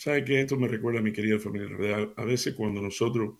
¿Sabe 0.00 0.24
que 0.24 0.40
Esto 0.40 0.56
me 0.56 0.66
recuerda 0.66 1.00
a 1.00 1.02
mi 1.02 1.12
querida 1.12 1.38
familia. 1.38 1.68
A 2.16 2.24
veces 2.24 2.54
cuando 2.54 2.80
nosotros, 2.80 3.34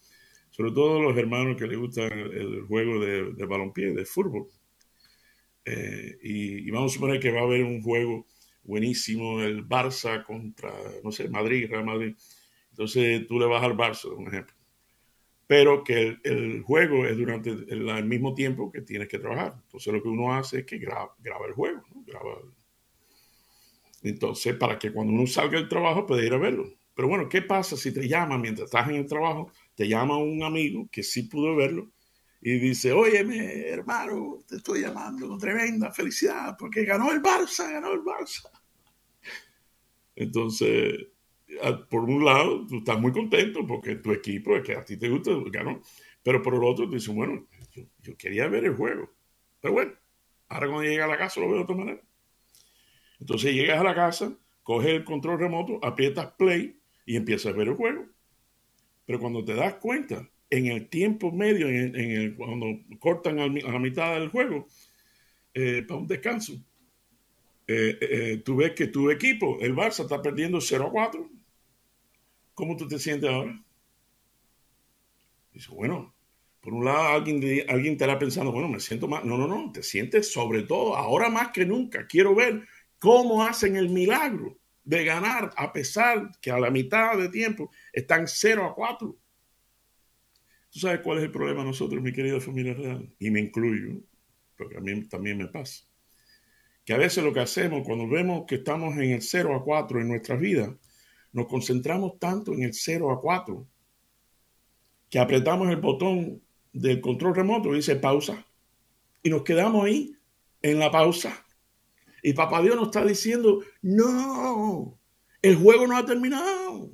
sobre 0.51 0.73
todo 0.73 1.01
los 1.01 1.17
hermanos 1.17 1.57
que 1.57 1.67
les 1.67 1.79
gusta 1.79 2.07
el 2.07 2.65
juego 2.69 3.01
de, 3.01 3.33
de 3.33 3.47
balompié, 3.47 3.95
de 3.95 4.05
fútbol, 4.05 4.47
eh, 5.65 6.19
y, 6.23 6.71
vamos 6.71 6.93
a 6.93 6.95
suponer 6.97 7.19
que 7.19 7.31
va 7.31 7.41
a 7.41 7.45
haber 7.45 7.65
un 7.65 7.81
juego 7.81 8.27
buenísimo, 8.63 9.41
el 9.41 9.67
Barça 9.67 10.23
contra, 10.23 10.71
no 11.03 11.11
sé, 11.11 11.31
Madrid, 11.31 11.67
Real 11.71 11.87
Madrid. 11.87 12.15
Entonces 12.69 13.27
tú 13.27 13.39
le 13.39 13.47
vas 13.47 13.63
al 13.63 13.75
Barça, 13.75 14.15
un 14.15 14.29
ejemplo. 14.29 14.55
Pero 15.47 15.83
que 15.83 16.19
el, 16.23 16.61
juego 16.61 17.07
es 17.07 17.17
durante 17.17 17.49
el, 17.49 18.05
mismo 18.05 18.35
tiempo 18.35 18.71
que 18.71 18.83
tienes 18.83 19.09
que 19.09 19.19
trabajar. 19.19 19.55
Entonces 19.65 19.95
lo 19.95 20.03
que 20.03 20.09
uno 20.09 20.35
hace 20.35 20.59
es 20.59 20.67
que 20.67 20.77
graba, 20.77 21.17
graba 21.21 21.47
el 21.47 21.55
juego, 21.55 21.83
¿no? 21.95 22.05
graba 22.05 22.39
entonces, 24.03 24.55
para 24.57 24.79
que 24.79 24.93
cuando 24.93 25.13
uno 25.13 25.27
salga 25.27 25.59
del 25.59 25.69
trabajo 25.69 26.07
pueda 26.07 26.25
ir 26.25 26.33
a 26.33 26.39
verlo. 26.39 26.73
Pero 26.95 27.09
bueno, 27.09 27.29
¿qué 27.29 27.43
pasa 27.43 27.77
si 27.77 27.93
te 27.93 28.09
llama 28.09 28.39
mientras 28.39 28.67
estás 28.67 28.89
en 28.89 28.97
el 28.97 29.07
trabajo? 29.07 29.51
Te 29.75 29.89
llama 29.89 30.19
un 30.19 30.43
amigo 30.43 30.89
que 30.91 31.03
sí 31.03 31.25
pudo 31.25 31.57
verlo 31.57 31.91
y 32.43 32.59
dice, 32.59 32.93
óyeme, 32.93 33.69
hermano, 33.69 34.39
te 34.47 34.57
estoy 34.57 34.81
llamando 34.81 35.29
con 35.29 35.39
tremenda 35.39 35.93
felicidad 35.93 36.57
porque 36.59 36.85
ganó 36.85 37.13
el 37.13 37.23
Barça, 37.23 37.71
ganó 37.71 37.93
el 37.93 38.01
Barça. 38.01 38.51
Entonces, 40.17 41.07
por 41.89 42.05
un 42.05 42.25
lado, 42.25 42.67
tú 42.67 42.79
estás 42.79 42.99
muy 42.99 43.13
contento 43.13 43.67
porque 43.67 43.97
tu 43.97 44.13
equipo, 44.13 44.57
es 44.57 44.63
que 44.63 44.75
a 44.75 44.85
ti 44.85 44.97
te 44.97 45.09
gusta, 45.09 45.33
ganó. 45.51 45.81
Pero 46.23 46.43
por 46.43 46.55
el 46.55 46.65
otro, 46.65 46.87
tú 46.87 46.95
dices, 46.95 47.15
bueno, 47.15 47.47
yo, 47.73 47.85
yo 48.01 48.17
quería 48.17 48.49
ver 48.49 48.65
el 48.65 48.77
juego. 48.77 49.11
Pero 49.61 49.75
bueno, 49.75 49.93
ahora 50.49 50.67
cuando 50.67 50.85
llega 50.85 51.05
a 51.05 51.09
la 51.09 51.19
casa 51.19 51.41
lo 51.41 51.47
veo 51.47 51.57
de 51.57 51.63
otra 51.63 51.77
manera. 51.77 52.03
Entonces 53.21 53.55
llegas 53.55 53.79
a 53.79 53.85
la 53.85 53.95
casa, 53.95 54.33
coges 54.63 54.91
el 54.91 55.05
control 55.05 55.39
remoto, 55.39 55.79
aprietas 55.83 56.33
play 56.39 56.79
y 57.05 57.17
empiezas 57.17 57.53
a 57.53 57.57
ver 57.57 57.69
el 57.69 57.75
juego. 57.75 58.07
Pero 59.05 59.21
cuando 59.21 59.45
te 59.45 59.55
das 59.55 59.75
cuenta, 59.75 60.29
en 60.49 60.67
el 60.67 60.89
tiempo 60.89 61.31
medio, 61.31 61.69
en 61.69 61.95
el, 61.95 62.35
cuando 62.35 62.67
cortan 62.99 63.39
a 63.39 63.47
la 63.47 63.79
mitad 63.79 64.15
del 64.15 64.29
juego, 64.29 64.67
eh, 65.55 65.85
para 65.87 66.01
un 66.01 66.07
descanso, 66.07 66.55
eh, 67.67 67.99
eh, 68.01 68.43
tú 68.45 68.57
ves 68.57 68.73
que 68.73 68.89
tu 68.89 69.11
equipo, 69.11 69.59
el 69.61 69.75
Barça, 69.75 70.03
está 70.03 70.21
perdiendo 70.21 70.61
0 70.61 70.87
a 70.87 70.91
4. 70.91 71.31
¿Cómo 72.55 72.77
tú 72.77 72.89
te 72.89 72.99
sientes 72.99 73.31
ahora? 73.31 73.63
Dice, 75.53 75.71
bueno, 75.73 76.15
por 76.61 76.75
un 76.75 76.85
lado 76.85 77.09
alguien, 77.09 77.65
alguien 77.69 77.93
estará 77.93 78.19
pensando, 78.19 78.53
bueno, 78.53 78.69
me 78.69 78.81
siento 78.81 79.09
mal. 79.09 79.27
No, 79.27 79.37
no, 79.39 79.47
no, 79.47 79.73
te 79.73 79.83
sientes 79.83 80.33
sobre 80.33 80.63
todo, 80.63 80.97
ahora 80.97 81.29
más 81.29 81.51
que 81.53 81.65
nunca, 81.65 82.07
quiero 82.07 82.35
ver 82.35 82.67
cómo 83.01 83.43
hacen 83.43 83.77
el 83.77 83.89
milagro 83.89 84.57
de 84.85 85.05
ganar 85.05 85.53
a 85.57 85.73
pesar 85.73 86.31
que 86.41 86.51
a 86.51 86.61
la 86.61 86.71
mitad 86.71 87.19
de 87.19 87.29
tiempo 87.29 87.71
están 87.93 88.29
0 88.29 88.65
a 88.65 88.75
4. 88.75 89.17
¿Tú 90.71 90.79
sabes 90.79 91.01
cuál 91.01 91.19
es 91.19 91.25
el 91.25 91.33
problema 91.33 91.65
nosotros, 91.65 92.01
mi 92.01 92.13
querida 92.13 92.41
familia 92.41 92.75
real? 92.75 93.13
Y 93.19 93.31
me 93.31 93.41
incluyo, 93.41 94.01
porque 94.57 94.77
a 94.77 94.81
mí 94.81 95.09
también 95.09 95.39
me 95.39 95.49
pasa. 95.49 95.85
Que 96.85 96.93
a 96.93 96.99
veces 96.99 97.25
lo 97.25 97.33
que 97.33 97.41
hacemos 97.41 97.83
cuando 97.85 98.09
vemos 98.09 98.45
que 98.47 98.57
estamos 98.57 98.95
en 98.95 99.11
el 99.11 99.23
0 99.23 99.57
a 99.57 99.65
4 99.65 100.01
en 100.01 100.09
nuestras 100.09 100.39
vidas, 100.39 100.71
nos 101.33 101.47
concentramos 101.47 102.19
tanto 102.19 102.53
en 102.53 102.63
el 102.63 102.75
0 102.75 103.11
a 103.11 103.21
4 103.21 103.67
que 105.09 105.19
apretamos 105.19 105.69
el 105.69 105.77
botón 105.77 106.43
del 106.73 107.01
control 107.01 107.35
remoto 107.35 107.73
y 107.73 107.77
dice 107.77 107.97
pausa. 107.97 108.47
Y 109.23 109.31
nos 109.31 109.43
quedamos 109.43 109.85
ahí 109.85 110.17
en 110.63 110.79
la 110.79 110.91
pausa. 110.91 111.45
Y 112.23 112.33
papá 112.33 112.63
Dios 112.63 112.77
nos 112.77 112.87
está 112.87 113.05
diciendo, 113.05 113.63
no, 113.83 114.99
el 115.43 115.57
juego 115.57 115.87
no 115.87 115.97
ha 115.97 116.05
terminado. 116.05 116.93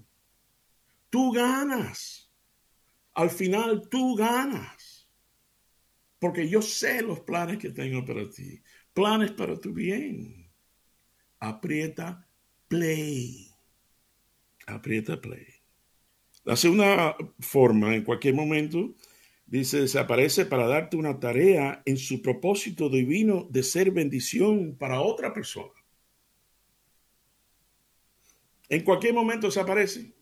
Tú 1.10 1.32
ganas. 1.32 2.30
Al 3.14 3.30
final 3.30 3.88
tú 3.88 4.14
ganas. 4.14 5.08
Porque 6.18 6.48
yo 6.48 6.62
sé 6.62 7.02
los 7.02 7.20
planes 7.20 7.58
que 7.58 7.70
tengo 7.70 8.04
para 8.04 8.28
ti. 8.28 8.62
Planes 8.92 9.32
para 9.32 9.58
tu 9.58 9.72
bien. 9.72 10.50
Aprieta 11.38 12.26
play. 12.68 13.50
Aprieta 14.66 15.20
play. 15.20 15.46
La 16.44 16.56
segunda 16.56 17.16
forma, 17.40 17.94
en 17.94 18.04
cualquier 18.04 18.34
momento, 18.34 18.94
dice, 19.46 19.88
se 19.88 19.98
aparece 19.98 20.44
para 20.44 20.66
darte 20.66 20.96
una 20.96 21.18
tarea 21.20 21.82
en 21.86 21.96
su 21.96 22.20
propósito 22.20 22.88
divino 22.88 23.46
de 23.50 23.62
ser 23.62 23.90
bendición 23.92 24.76
para 24.76 25.00
otra 25.00 25.32
persona. 25.32 25.72
En 28.68 28.82
cualquier 28.82 29.14
momento 29.14 29.50
se 29.50 29.60
aparece 29.60 30.12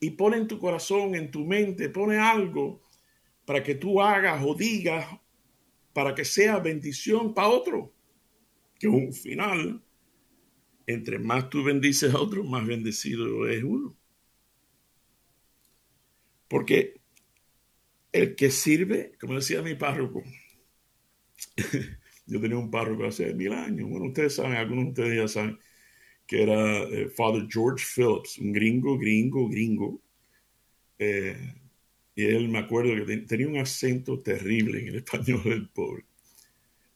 y 0.00 0.10
pone 0.10 0.38
en 0.38 0.48
tu 0.48 0.58
corazón, 0.58 1.14
en 1.14 1.30
tu 1.30 1.44
mente, 1.44 1.88
pone 1.90 2.18
algo 2.18 2.82
para 3.44 3.62
que 3.62 3.74
tú 3.74 4.00
hagas 4.00 4.42
o 4.44 4.54
digas 4.54 5.06
para 5.92 6.14
que 6.14 6.24
sea 6.24 6.58
bendición 6.58 7.32
para 7.34 7.48
otro. 7.48 7.92
Que 8.78 8.88
un 8.88 9.12
final, 9.12 9.82
entre 10.86 11.18
más 11.18 11.48
tú 11.48 11.64
bendices 11.64 12.12
a 12.12 12.18
otro, 12.18 12.44
más 12.44 12.66
bendecido 12.66 13.48
es 13.48 13.62
uno. 13.62 13.96
Porque 16.48 16.95
el 18.16 18.34
que 18.34 18.50
sirve, 18.50 19.12
como 19.20 19.34
decía 19.34 19.62
mi 19.62 19.74
párroco, 19.74 20.22
yo 22.26 22.40
tenía 22.40 22.58
un 22.58 22.70
párroco 22.70 23.04
hace 23.04 23.34
mil 23.34 23.52
años, 23.52 23.88
bueno, 23.88 24.06
ustedes 24.06 24.34
saben, 24.34 24.52
algunos 24.52 24.84
de 24.84 24.90
ustedes 24.90 25.16
ya 25.16 25.28
saben, 25.28 25.58
que 26.26 26.42
era 26.42 26.82
eh, 26.84 27.08
Father 27.08 27.46
George 27.48 27.84
Phillips, 27.94 28.38
un 28.38 28.52
gringo, 28.52 28.98
gringo, 28.98 29.48
gringo. 29.48 30.02
Eh, 30.98 31.54
y 32.14 32.24
él 32.24 32.48
me 32.48 32.58
acuerdo 32.58 32.94
que 33.06 33.18
tenía 33.18 33.46
un 33.46 33.58
acento 33.58 34.18
terrible 34.20 34.80
en 34.80 34.88
el 34.88 34.96
español 35.04 35.42
del 35.44 35.68
pobre. 35.68 36.04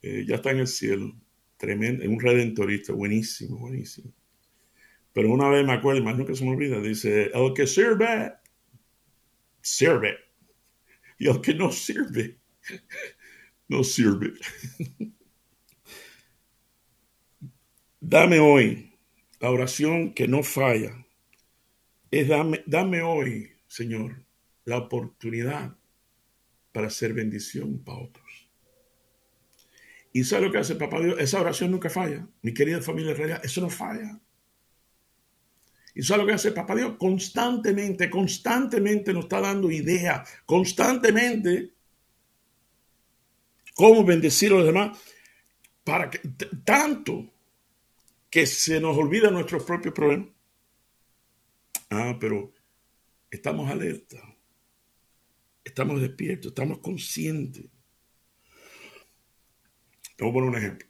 Eh, 0.03 0.25
ya 0.27 0.37
está 0.37 0.51
en 0.51 0.61
el 0.61 0.67
cielo, 0.67 1.15
tremendo, 1.57 2.09
un 2.09 2.19
redentorista, 2.19 2.93
buenísimo, 2.93 3.59
buenísimo. 3.59 4.13
Pero 5.13 5.31
una 5.31 5.49
vez 5.49 5.65
me 5.67 5.73
acuerdo, 5.73 6.03
más 6.03 6.17
nunca 6.17 6.35
se 6.35 6.45
me 6.45 6.51
olvida, 6.51 6.81
dice, 6.81 7.31
el 7.35 7.53
que 7.55 7.67
sirve, 7.67 8.33
sirve. 9.61 10.30
Y 11.21 11.41
que 11.43 11.55
no 11.55 11.71
sirve, 11.71 12.39
no 13.69 13.85
sirve. 13.85 14.33
Dame 18.01 18.41
hoy 18.41 18.99
la 19.39 19.51
oración 19.51 20.15
que 20.15 20.27
no 20.27 20.43
falla 20.43 21.07
es 22.11 22.27
dame, 22.27 22.65
dame 22.65 23.03
hoy, 23.03 23.53
Señor, 23.67 24.25
la 24.65 24.79
oportunidad 24.79 25.77
para 26.73 26.87
hacer 26.87 27.13
bendición 27.13 27.85
para 27.85 27.99
otros. 27.99 28.51
¿Y 30.15 30.25
sabe 30.25 30.47
lo 30.47 30.53
que 30.53 30.59
hace 30.59 30.75
Papá 30.75 31.01
Dios? 31.01 31.21
Esa 31.21 31.43
oración 31.43 31.71
nunca 31.71 31.91
falla. 31.91 32.27
Mi 32.41 32.55
querida 32.55 32.81
familia 32.81 33.13
real, 33.13 33.43
eso 33.45 33.61
no 33.61 33.69
falla. 33.69 34.19
¿Y 36.01 36.03
sabe 36.03 36.23
lo 36.23 36.29
que 36.29 36.33
hace 36.33 36.53
Papá 36.53 36.75
Dios? 36.75 36.97
Constantemente, 36.97 38.09
constantemente 38.09 39.13
nos 39.13 39.25
está 39.25 39.39
dando 39.39 39.71
ideas, 39.71 40.27
constantemente 40.47 41.75
cómo 43.75 44.03
bendecir 44.03 44.51
a 44.51 44.55
los 44.55 44.65
demás, 44.65 44.99
para 45.85 46.09
que 46.09 46.21
tanto 46.65 47.31
que 48.31 48.47
se 48.47 48.81
nos 48.81 48.97
olvida 48.97 49.31
nuestros 49.31 49.63
propios 49.63 49.93
problemas. 49.93 50.29
Ah, 51.91 52.17
pero 52.19 52.51
estamos 53.31 53.71
alerta, 53.71 54.23
estamos 55.63 56.01
despiertos, 56.01 56.53
estamos 56.53 56.79
conscientes. 56.79 57.67
Te 60.17 60.25
voy 60.25 60.31
a 60.31 60.33
poner 60.33 60.49
un 60.49 60.57
ejemplo. 60.57 60.89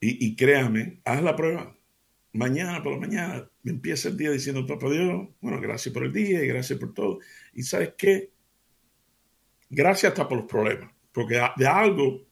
Y 0.00 0.34
créame, 0.34 1.00
haz 1.04 1.22
la 1.22 1.36
prueba. 1.36 1.78
Mañana 2.34 2.82
por 2.82 2.94
la 2.94 2.98
mañana 2.98 3.50
empieza 3.64 4.08
el 4.08 4.16
día 4.16 4.32
diciendo, 4.32 4.66
papá 4.66 4.90
Dios, 4.90 5.28
bueno, 5.40 5.60
gracias 5.60 5.94
por 5.94 6.02
el 6.02 6.12
día 6.12 6.42
y 6.42 6.48
gracias 6.48 6.76
por 6.80 6.92
todo. 6.92 7.20
Y 7.52 7.62
sabes 7.62 7.94
qué? 7.96 8.32
Gracias 9.70 10.10
hasta 10.10 10.28
por 10.28 10.38
los 10.38 10.46
problemas, 10.46 10.92
porque 11.12 11.40
de 11.56 11.66
algo, 11.66 12.26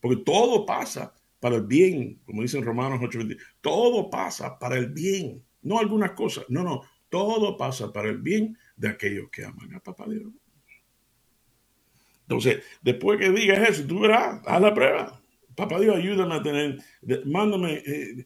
porque 0.00 0.22
todo 0.24 0.64
pasa 0.64 1.12
para 1.40 1.56
el 1.56 1.66
bien, 1.66 2.20
como 2.24 2.42
dicen 2.42 2.64
Romanos 2.64 3.00
8:20. 3.00 3.36
Todo 3.60 4.08
pasa 4.08 4.56
para 4.60 4.78
el 4.78 4.90
bien, 4.90 5.44
no 5.62 5.80
algunas 5.80 6.12
cosas, 6.12 6.44
no, 6.48 6.62
no, 6.62 6.82
todo 7.08 7.56
pasa 7.56 7.92
para 7.92 8.10
el 8.10 8.18
bien 8.18 8.56
de 8.76 8.90
aquellos 8.90 9.28
que 9.28 9.44
aman 9.44 9.74
a 9.74 9.80
Papá 9.80 10.06
Dios. 10.08 10.32
Entonces, 12.22 12.62
después 12.80 13.18
que 13.18 13.30
digas 13.30 13.68
eso, 13.68 13.86
tú 13.88 14.00
verás, 14.00 14.40
haz 14.46 14.60
la 14.62 14.72
prueba. 14.72 15.20
Papá 15.54 15.80
Dios, 15.80 15.96
ayúdame 15.96 16.34
a 16.34 16.42
tener, 16.42 16.78
mándame, 17.26 17.74
eh, 17.84 18.24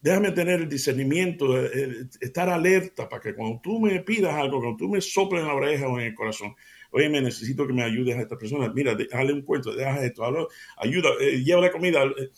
déjame 0.00 0.32
tener 0.32 0.60
el 0.60 0.68
discernimiento, 0.68 1.60
eh, 1.60 2.06
estar 2.20 2.48
alerta 2.48 3.08
para 3.08 3.22
que 3.22 3.34
cuando 3.34 3.60
tú 3.60 3.80
me 3.80 4.00
pidas 4.00 4.34
algo, 4.34 4.60
cuando 4.60 4.76
tú 4.76 4.88
me 4.88 5.00
soples 5.00 5.42
en 5.42 5.48
la 5.48 5.54
oreja 5.54 5.88
o 5.88 5.98
en 5.98 6.06
el 6.06 6.14
corazón, 6.14 6.54
oye, 6.90 7.08
me 7.08 7.20
necesito 7.20 7.66
que 7.66 7.72
me 7.72 7.82
ayudes 7.82 8.16
a 8.16 8.22
esta 8.22 8.38
persona, 8.38 8.72
mira, 8.72 8.94
déjale 8.94 9.32
un 9.32 9.42
cuento, 9.42 9.74
déjale 9.74 10.06
esto, 10.06 10.48
ayuda, 10.76 11.10
eh, 11.20 11.42
lleva 11.42 11.62
la 11.62 11.72
comida. 11.72 12.04
Eh, 12.04 12.30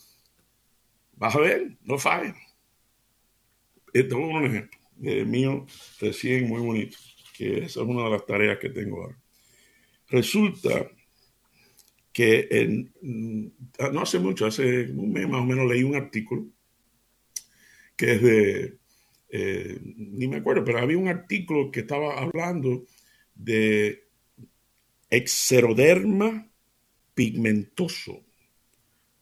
vas 1.17 1.35
a 1.35 1.41
ver, 1.41 1.77
no 1.83 1.99
falla. 1.99 2.35
Esto 3.93 4.19
es 4.19 4.25
un 4.25 4.45
ejemplo 4.45 4.79
eh, 5.03 5.25
mío 5.25 5.67
recién 6.01 6.49
muy 6.49 6.61
bonito, 6.61 6.97
que 7.37 7.59
esa 7.59 7.81
es 7.81 7.87
una 7.87 8.05
de 8.05 8.11
las 8.11 8.27
tareas 8.27 8.59
que 8.59 8.71
tengo 8.71 9.03
ahora. 9.03 9.19
Resulta 10.09 10.91
que 12.13 12.87
mm, 13.03 13.47
no 13.93 14.03
hace 14.03 14.21
mucho, 14.21 14.47
hace 14.47 14.85
un 14.93 15.13
mes 15.13 15.29
más 15.29 15.41
o 15.41 15.45
menos, 15.45 15.67
leí 15.67 15.83
un 15.83 15.97
artículo 15.97 16.47
que 17.97 18.13
es 18.13 18.23
de, 18.23 18.79
ni 19.97 20.29
me 20.29 20.37
acuerdo, 20.37 20.65
pero 20.65 20.79
había 20.79 20.99
un 20.99 21.09
artículo 21.09 21.71
que 21.71 21.81
estaba 21.81 22.19
hablando 22.21 22.87
de 23.35 24.05
Exeroderma 25.11 26.51
pigmentoso. 27.15 28.25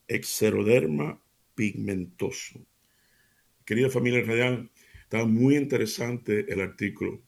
Exeroderma 0.07 1.21
pigmentoso. 1.55 2.65
Querida 3.65 3.89
familia 3.89 4.23
radial, 4.23 4.71
está 5.03 5.25
muy 5.25 5.55
interesante 5.55 6.51
el 6.51 6.61
artículo, 6.61 7.21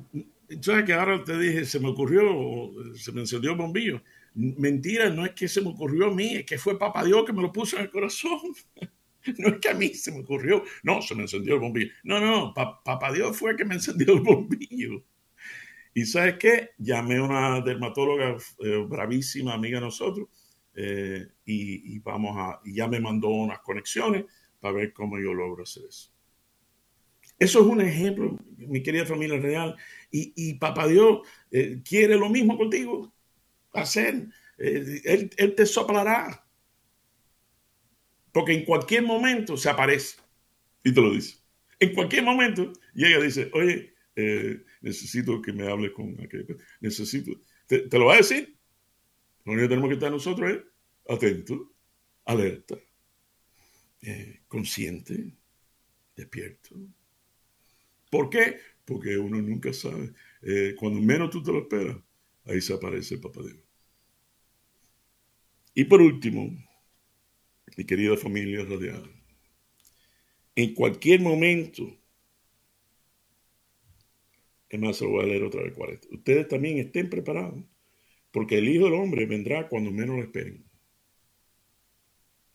¿sabes 0.62 0.86
que 0.86 0.94
ahora 0.94 1.24
te 1.24 1.38
dije, 1.40 1.66
se 1.66 1.80
me 1.80 1.90
ocurrió, 1.90 2.72
se 2.96 3.12
me 3.12 3.22
encendió 3.22 3.52
el 3.52 3.58
bombillo? 3.58 4.02
Mentira, 4.36 5.10
no 5.10 5.26
es 5.26 5.32
que 5.34 5.48
se 5.48 5.62
me 5.62 5.70
ocurrió 5.70 6.08
a 6.08 6.14
mí, 6.14 6.36
es 6.38 6.46
que 6.46 6.58
fue 6.58 6.80
Papá 6.80 7.04
Dios 7.04 7.24
que 7.26 7.34
me 7.34 7.42
lo 7.42 7.52
puso 7.52 7.78
en 7.78 7.84
el 7.84 7.90
corazón. 7.90 8.40
No 9.38 9.48
es 9.48 9.60
que 9.60 9.70
a 9.70 9.74
mí 9.74 9.88
se 9.94 10.12
me 10.12 10.20
ocurrió, 10.20 10.66
no, 10.84 11.02
se 11.02 11.16
me 11.16 11.22
encendió 11.22 11.54
el 11.54 11.62
bombillo. 11.62 11.94
No, 12.04 12.20
no, 12.20 12.54
Papá 12.54 13.10
Dios 13.14 13.38
fue 13.38 13.52
el 13.52 13.56
que 13.56 13.64
me 13.64 13.76
encendió 13.76 14.16
el 14.16 14.20
bombillo. 14.20 15.02
Y 15.94 16.06
¿sabes 16.06 16.36
qué? 16.38 16.72
Llamé 16.78 17.18
a 17.18 17.24
una 17.24 17.62
dermatóloga 17.62 18.36
eh, 18.60 18.86
bravísima, 18.86 19.54
amiga 19.54 19.80
de 19.80 19.86
nosotros, 19.86 20.28
eh, 20.76 21.28
y, 21.46 22.00
vamos 22.00 22.36
a, 22.38 22.60
y 22.66 22.76
ya 22.76 22.88
me 22.88 23.00
mandó 23.00 23.30
unas 23.30 23.60
conexiones 23.60 24.26
para 24.60 24.74
ver 24.74 24.94
cómo 24.94 25.20
yo 25.20 25.34
logro 25.34 25.64
hacer 25.64 25.84
eso. 25.88 26.12
Eso 27.38 27.60
es 27.62 27.66
un 27.66 27.82
ejemplo, 27.82 28.38
mi 28.58 28.82
querida 28.82 29.06
familia 29.06 29.38
real. 29.40 29.76
Y, 30.10 30.56
Papá 30.56 30.88
Dios 30.88 31.20
eh, 31.52 31.82
quiere 31.88 32.18
lo 32.18 32.30
mismo 32.30 32.58
contigo, 32.58 33.14
hacer. 33.74 34.28
Eh, 34.58 35.02
él, 35.04 35.30
él, 35.38 35.56
te 35.56 35.66
soplará. 35.66 36.46
Porque 38.32 38.54
en 38.54 38.66
cualquier 38.66 39.04
momento 39.04 39.58
se 39.58 39.70
aparece 39.70 40.18
y 40.84 40.94
te 40.94 41.02
lo 41.02 41.12
dice. 41.12 41.38
En 41.80 41.94
cualquier 41.94 42.24
momento 42.24 42.74
llega 42.94 43.20
y 43.20 43.24
dice, 43.24 43.50
oye, 43.54 43.94
eh, 44.16 44.64
necesito 44.82 45.42
que 45.42 45.54
me 45.54 45.68
hables 45.68 45.92
con 45.92 46.20
aquel. 46.22 46.58
Necesito. 46.80 47.32
¿Te, 47.68 47.88
lo 47.92 48.06
va 48.06 48.16
a 48.16 48.18
decir? 48.18 48.58
Lo 49.46 49.54
único 49.54 49.66
que 49.66 49.70
tenemos 49.70 49.90
que 49.90 49.96
estar 49.96 50.12
nosotros 50.12 50.52
es 50.52 50.60
atentos, 51.08 51.60
alerta, 52.26 52.78
consciente, 54.48 55.34
despierto. 56.16 56.76
¿Por 58.10 58.30
qué? 58.30 58.60
Porque 58.86 59.18
uno 59.18 59.42
nunca 59.42 59.74
sabe. 59.74 60.14
Eh, 60.42 60.76
cuando 60.78 61.02
menos 61.02 61.30
tú 61.30 61.42
te 61.42 61.52
lo 61.52 61.60
esperas, 61.60 61.98
ahí 62.46 62.62
se 62.62 62.74
aparece 62.74 63.16
el 63.16 63.22
Papá 63.22 63.42
Dios. 63.42 63.58
Y 65.74 65.86
por 65.86 66.02
último, 66.02 66.50
mi 67.78 67.86
querida 67.86 68.16
familia 68.18 68.64
radial, 68.64 69.10
en 70.56 70.74
cualquier 70.74 71.20
momento, 71.20 71.84
es 74.70 74.80
más, 74.80 74.98
se 74.98 75.06
lo 75.06 75.12
voy 75.12 75.24
a 75.24 75.28
leer 75.28 75.44
otra 75.44 75.64
vez 75.64 75.74
40. 75.74 76.08
Ustedes 76.12 76.48
también 76.48 76.78
estén 76.78 77.10
preparados, 77.10 77.64
porque 78.32 78.58
el 78.58 78.70
Hijo 78.70 78.86
del 78.86 78.96
Hombre 78.96 79.26
vendrá 79.26 79.68
cuando 79.68 79.92
menos 79.92 80.16
lo 80.16 80.24
esperen. 80.24 80.66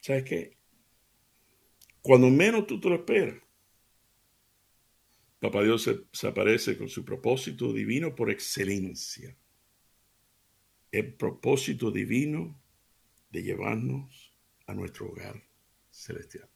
¿Sabes 0.00 0.24
qué? 0.24 0.56
Cuando 2.02 2.30
menos 2.30 2.66
tú 2.66 2.80
te 2.80 2.88
lo 2.88 2.94
esperas, 2.96 3.36
Papá 5.40 5.62
Dios 5.62 5.88
se, 6.12 6.26
aparece 6.26 6.76
con 6.76 6.88
su 6.88 7.04
propósito 7.04 7.72
divino 7.72 8.14
por 8.14 8.30
excelencia. 8.30 9.36
El 10.90 11.14
propósito 11.14 11.90
divino 11.90 12.60
de 13.30 13.42
llevarnos 13.42 14.32
a 14.66 14.74
nuestro 14.74 15.08
hogar 15.08 15.42
celestial. 15.90 16.48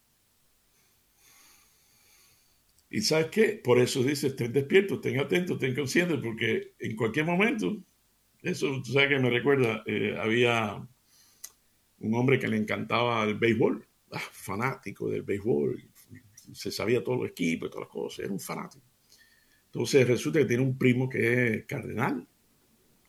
¿Y 2.91 3.01
sabes 3.01 3.29
qué? 3.29 3.61
Por 3.65 3.79
eso 3.79 4.03
dice, 4.03 4.29
estén 4.29 4.53
despiertos, 4.53 4.99
estén 4.99 5.19
atentos, 5.19 5.55
estén 5.57 5.75
conscientes, 5.75 6.19
porque 6.23 6.75
en 6.79 6.95
cualquier 6.95 7.25
momento, 7.25 7.83
eso, 8.43 8.83
tú 8.83 8.93
sabes 8.93 9.09
que 9.09 9.19
me 9.19 9.31
recuerda, 9.31 9.83
eh, 9.87 10.15
había 10.19 10.87
un 12.01 12.15
hombre 12.15 12.39
que 12.39 12.49
le 12.49 12.59
encantaba 12.59 13.25
el 13.25 13.39
béisbol, 13.39 13.87
ah, 14.11 14.19
fanático 14.19 15.09
del 15.09 15.23
béisbol, 15.23 15.83
se 16.53 16.71
sabía 16.71 17.03
todos 17.03 17.21
los 17.21 17.31
equipos 17.31 17.69
y 17.69 17.71
todas 17.71 17.87
las 17.87 17.93
cosas, 17.93 18.19
era 18.27 18.33
un 18.33 18.41
fanático. 18.41 18.85
Entonces 19.67 20.07
resulta 20.07 20.41
que 20.41 20.45
tiene 20.45 20.63
un 20.63 20.77
primo 20.77 21.09
que 21.09 21.55
es 21.55 21.65
cardenal 21.65 22.29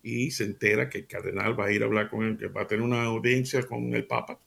y 0.03 0.31
se 0.31 0.43
entera 0.43 0.89
que 0.89 0.99
el 0.99 1.07
cardenal 1.07 1.57
va 1.57 1.67
a 1.67 1.71
ir 1.71 1.81
a 1.81 1.85
hablar 1.85 2.09
con 2.09 2.23
él, 2.25 2.37
que 2.37 2.47
va 2.47 2.63
a 2.63 2.67
tener 2.67 2.83
una 2.83 3.03
audiencia 3.05 3.63
con 3.63 3.93
el 3.95 4.05
Papa. 4.05 4.37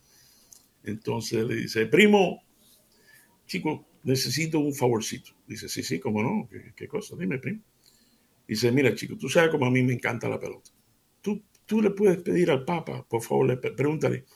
Entonces 0.85 1.45
le 1.45 1.57
dice, 1.57 1.87
primo, 1.87 2.45
chico, 3.47 3.87
necesito 4.05 4.61
un 4.61 4.75
favorcito. 4.75 5.33
Dice, 5.47 5.69
sí, 5.69 5.83
sí, 5.83 5.99
cómo 5.99 6.23
no, 6.23 6.49
¿Qué, 6.77 6.87
cosa? 6.87 7.17
Dime, 7.19 7.39
primo. 7.39 7.63
Dice, 8.47 8.71
mira, 8.71 8.95
chico, 8.95 9.17
tú 9.17 9.29
sabes 9.31 9.51
cómo 9.51 9.67
a 9.67 9.71
mí 9.71 9.83
me 9.83 9.95
encanta 9.95 10.29
la 10.29 10.39
pelota. 10.39 10.71
Tú, 11.23 11.43
tú 11.65 11.81
le 11.81 11.91
puedes 11.91 12.19
pedir 12.19 12.51
al 12.51 12.65
Papa, 12.65 13.05
por 13.09 13.23
favor, 13.23 13.47
le 13.47 13.57
pregúntale 13.57 14.27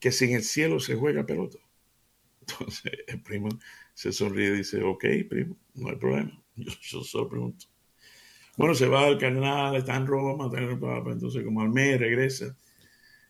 que 0.00 0.10
si 0.10 0.26
en 0.26 0.32
el 0.32 0.42
cielo 0.42 0.80
se 0.80 0.96
juega 0.96 1.24
pelota. 1.24 1.58
Entonces 2.40 2.92
el 3.06 3.22
primo 3.22 3.48
se 3.94 4.12
sonríe 4.12 4.48
y 4.48 4.58
dice, 4.58 4.82
ok, 4.82 5.04
primo, 5.28 5.56
no 5.74 5.88
hay 5.88 5.96
problema. 5.96 6.42
Yo, 6.56 7.02
solo 7.04 7.28
pregunto. 7.28 7.66
Bueno, 8.58 8.74
se 8.74 8.88
va 8.88 9.06
al 9.06 9.18
carnal, 9.18 9.76
está 9.76 9.94
en 9.94 10.04
Roma, 10.04 10.50
entonces 11.12 11.44
como 11.44 11.62
al 11.62 11.68
mes 11.68 12.00
regresa 12.00 12.56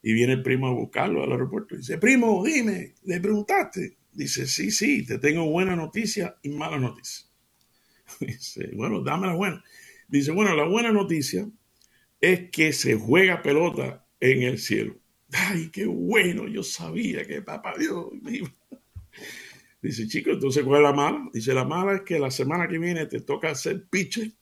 y 0.02 0.14
viene 0.14 0.32
el 0.32 0.42
primo 0.42 0.68
a 0.68 0.72
buscarlo 0.72 1.22
al 1.22 1.30
aeropuerto. 1.30 1.76
Dice, 1.76 1.98
primo, 1.98 2.42
dime, 2.42 2.94
¿le 3.04 3.20
preguntaste? 3.20 3.98
Dice, 4.10 4.46
sí, 4.46 4.70
sí, 4.70 5.04
te 5.04 5.18
tengo 5.18 5.44
buena 5.50 5.76
noticia 5.76 6.38
y 6.42 6.48
mala 6.48 6.78
noticia. 6.78 7.26
Dice, 8.20 8.70
bueno, 8.74 9.02
dame 9.02 9.26
la 9.26 9.34
buena. 9.34 9.62
Dice, 10.08 10.32
bueno, 10.32 10.56
la 10.56 10.64
buena 10.64 10.92
noticia 10.92 11.46
es 12.22 12.50
que 12.50 12.72
se 12.72 12.94
juega 12.94 13.42
pelota 13.42 14.06
en 14.20 14.44
el 14.44 14.56
cielo. 14.56 14.96
Ay, 15.30 15.68
qué 15.70 15.84
bueno, 15.84 16.48
yo 16.48 16.62
sabía 16.62 17.26
que 17.26 17.42
papá 17.42 17.74
Dios 17.78 18.06
Dice, 19.82 20.08
chico, 20.08 20.30
entonces, 20.30 20.64
¿cuál 20.64 20.80
es 20.80 20.84
la 20.84 20.94
mala? 20.94 21.28
Dice, 21.34 21.52
la 21.52 21.66
mala 21.66 21.96
es 21.96 22.00
que 22.00 22.18
la 22.18 22.30
semana 22.30 22.66
que 22.66 22.78
viene 22.78 23.04
te 23.04 23.20
toca 23.20 23.50
hacer 23.50 23.86
piche. 23.90 24.37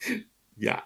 ya. 0.56 0.84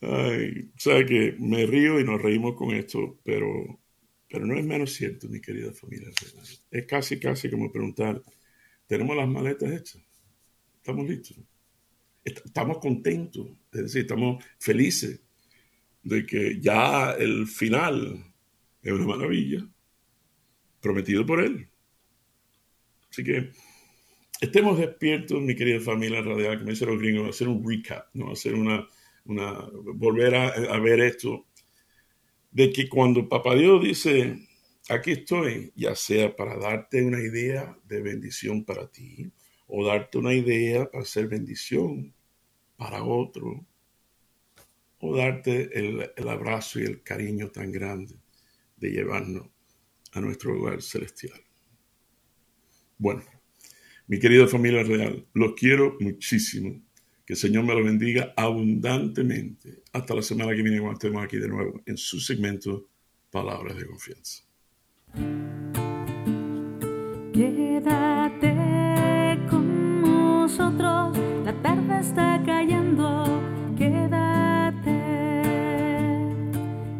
Ay, 0.00 0.70
sabe 0.76 1.06
que 1.06 1.36
me 1.38 1.64
río 1.64 2.00
y 2.00 2.04
nos 2.04 2.20
reímos 2.20 2.56
con 2.56 2.74
esto, 2.74 3.20
pero, 3.22 3.80
pero 4.28 4.44
no 4.44 4.58
es 4.58 4.64
menos 4.64 4.92
cierto, 4.92 5.28
mi 5.28 5.40
querida 5.40 5.72
familia. 5.72 6.08
Es 6.70 6.86
casi, 6.86 7.20
casi 7.20 7.48
como 7.48 7.70
preguntar, 7.70 8.20
¿tenemos 8.86 9.16
las 9.16 9.28
maletas 9.28 9.70
hechas? 9.70 10.02
¿Estamos 10.76 11.08
listos? 11.08 11.36
Estamos 12.24 12.78
contentos, 12.78 13.48
es 13.72 13.82
decir, 13.82 14.02
estamos 14.02 14.44
felices 14.58 15.20
de 16.02 16.26
que 16.26 16.60
ya 16.60 17.12
el 17.12 17.46
final 17.46 18.24
es 18.82 18.92
una 18.92 19.06
maravilla 19.06 19.64
prometido 20.80 21.24
por 21.24 21.40
Él. 21.40 21.68
Así 23.08 23.22
que 23.22 23.52
estemos 24.42 24.76
despiertos, 24.76 25.40
mi 25.40 25.54
querida 25.54 25.78
familia 25.78 26.20
radial, 26.20 26.64
me 26.64 26.72
dicen 26.72 26.88
los 26.88 26.98
gringos, 26.98 27.28
hacer 27.28 27.46
un 27.46 27.64
recap, 27.64 28.08
¿no? 28.12 28.32
hacer 28.32 28.54
una, 28.54 28.88
una 29.24 29.68
volver 29.94 30.34
a, 30.34 30.78
ver 30.80 31.00
esto, 31.00 31.46
de 32.50 32.72
que 32.72 32.88
cuando 32.88 33.28
Papá 33.28 33.54
Dios 33.54 33.80
dice, 33.84 34.48
aquí 34.88 35.12
estoy, 35.12 35.72
ya 35.76 35.94
sea 35.94 36.34
para 36.34 36.56
darte 36.56 37.04
una 37.04 37.20
idea 37.20 37.78
de 37.84 38.02
bendición 38.02 38.64
para 38.64 38.90
ti, 38.90 39.30
o 39.68 39.86
darte 39.86 40.18
una 40.18 40.34
idea 40.34 40.90
para 40.90 41.04
hacer 41.04 41.28
bendición 41.28 42.12
para 42.76 43.04
otro, 43.04 43.64
o 44.98 45.16
darte 45.16 45.70
el, 45.78 46.10
el 46.16 46.28
abrazo 46.28 46.80
y 46.80 46.82
el 46.82 47.04
cariño 47.04 47.48
tan 47.52 47.70
grande 47.70 48.16
de 48.76 48.90
llevarnos 48.90 49.46
a 50.14 50.20
nuestro 50.20 50.58
hogar 50.58 50.82
celestial. 50.82 51.40
Bueno, 52.98 53.22
mi 54.06 54.18
querida 54.18 54.46
familia 54.46 54.82
real, 54.82 55.26
los 55.34 55.54
quiero 55.54 55.96
muchísimo. 56.00 56.80
Que 57.24 57.34
el 57.34 57.38
Señor 57.38 57.64
me 57.64 57.74
lo 57.74 57.84
bendiga 57.84 58.32
abundantemente. 58.36 59.82
Hasta 59.92 60.14
la 60.14 60.22
semana 60.22 60.54
que 60.54 60.62
viene 60.62 60.80
cuando 60.80 60.94
estemos 60.94 61.24
aquí 61.24 61.38
de 61.38 61.48
nuevo 61.48 61.80
en 61.86 61.96
su 61.96 62.18
segmento 62.18 62.88
Palabras 63.30 63.76
de 63.76 63.86
Confianza. 63.86 64.42
Quédate 67.32 68.54
con 69.48 70.02
nosotros, 70.02 71.16
la 71.44 71.62
tarde 71.62 72.00
está 72.00 72.42
cayendo. 72.44 73.24
Quédate, 73.78 75.00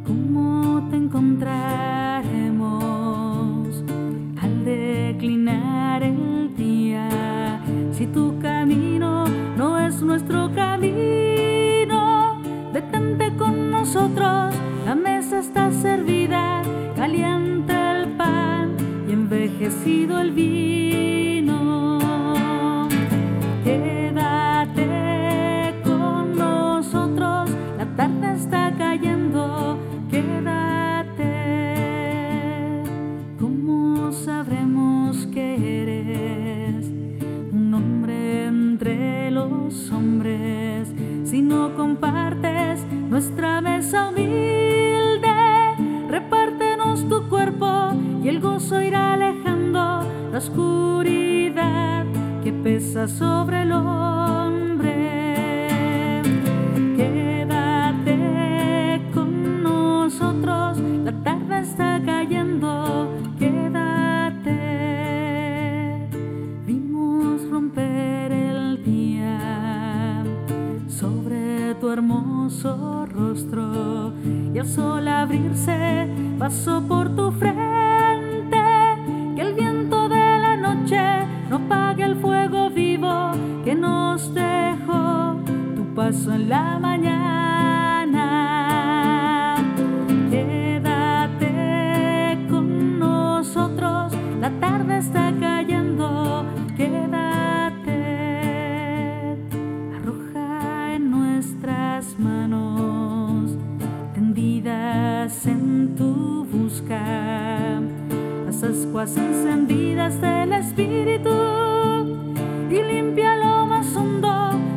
¿cómo 0.04 0.88
te 0.90 0.96
encontrarás? 0.96 1.81
abrirse, 75.32 76.08
va 76.38 76.50
sobre 76.50 76.81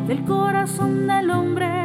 del 0.08 0.24
corazón 0.24 1.08
del 1.08 1.32
hombre. 1.32 1.85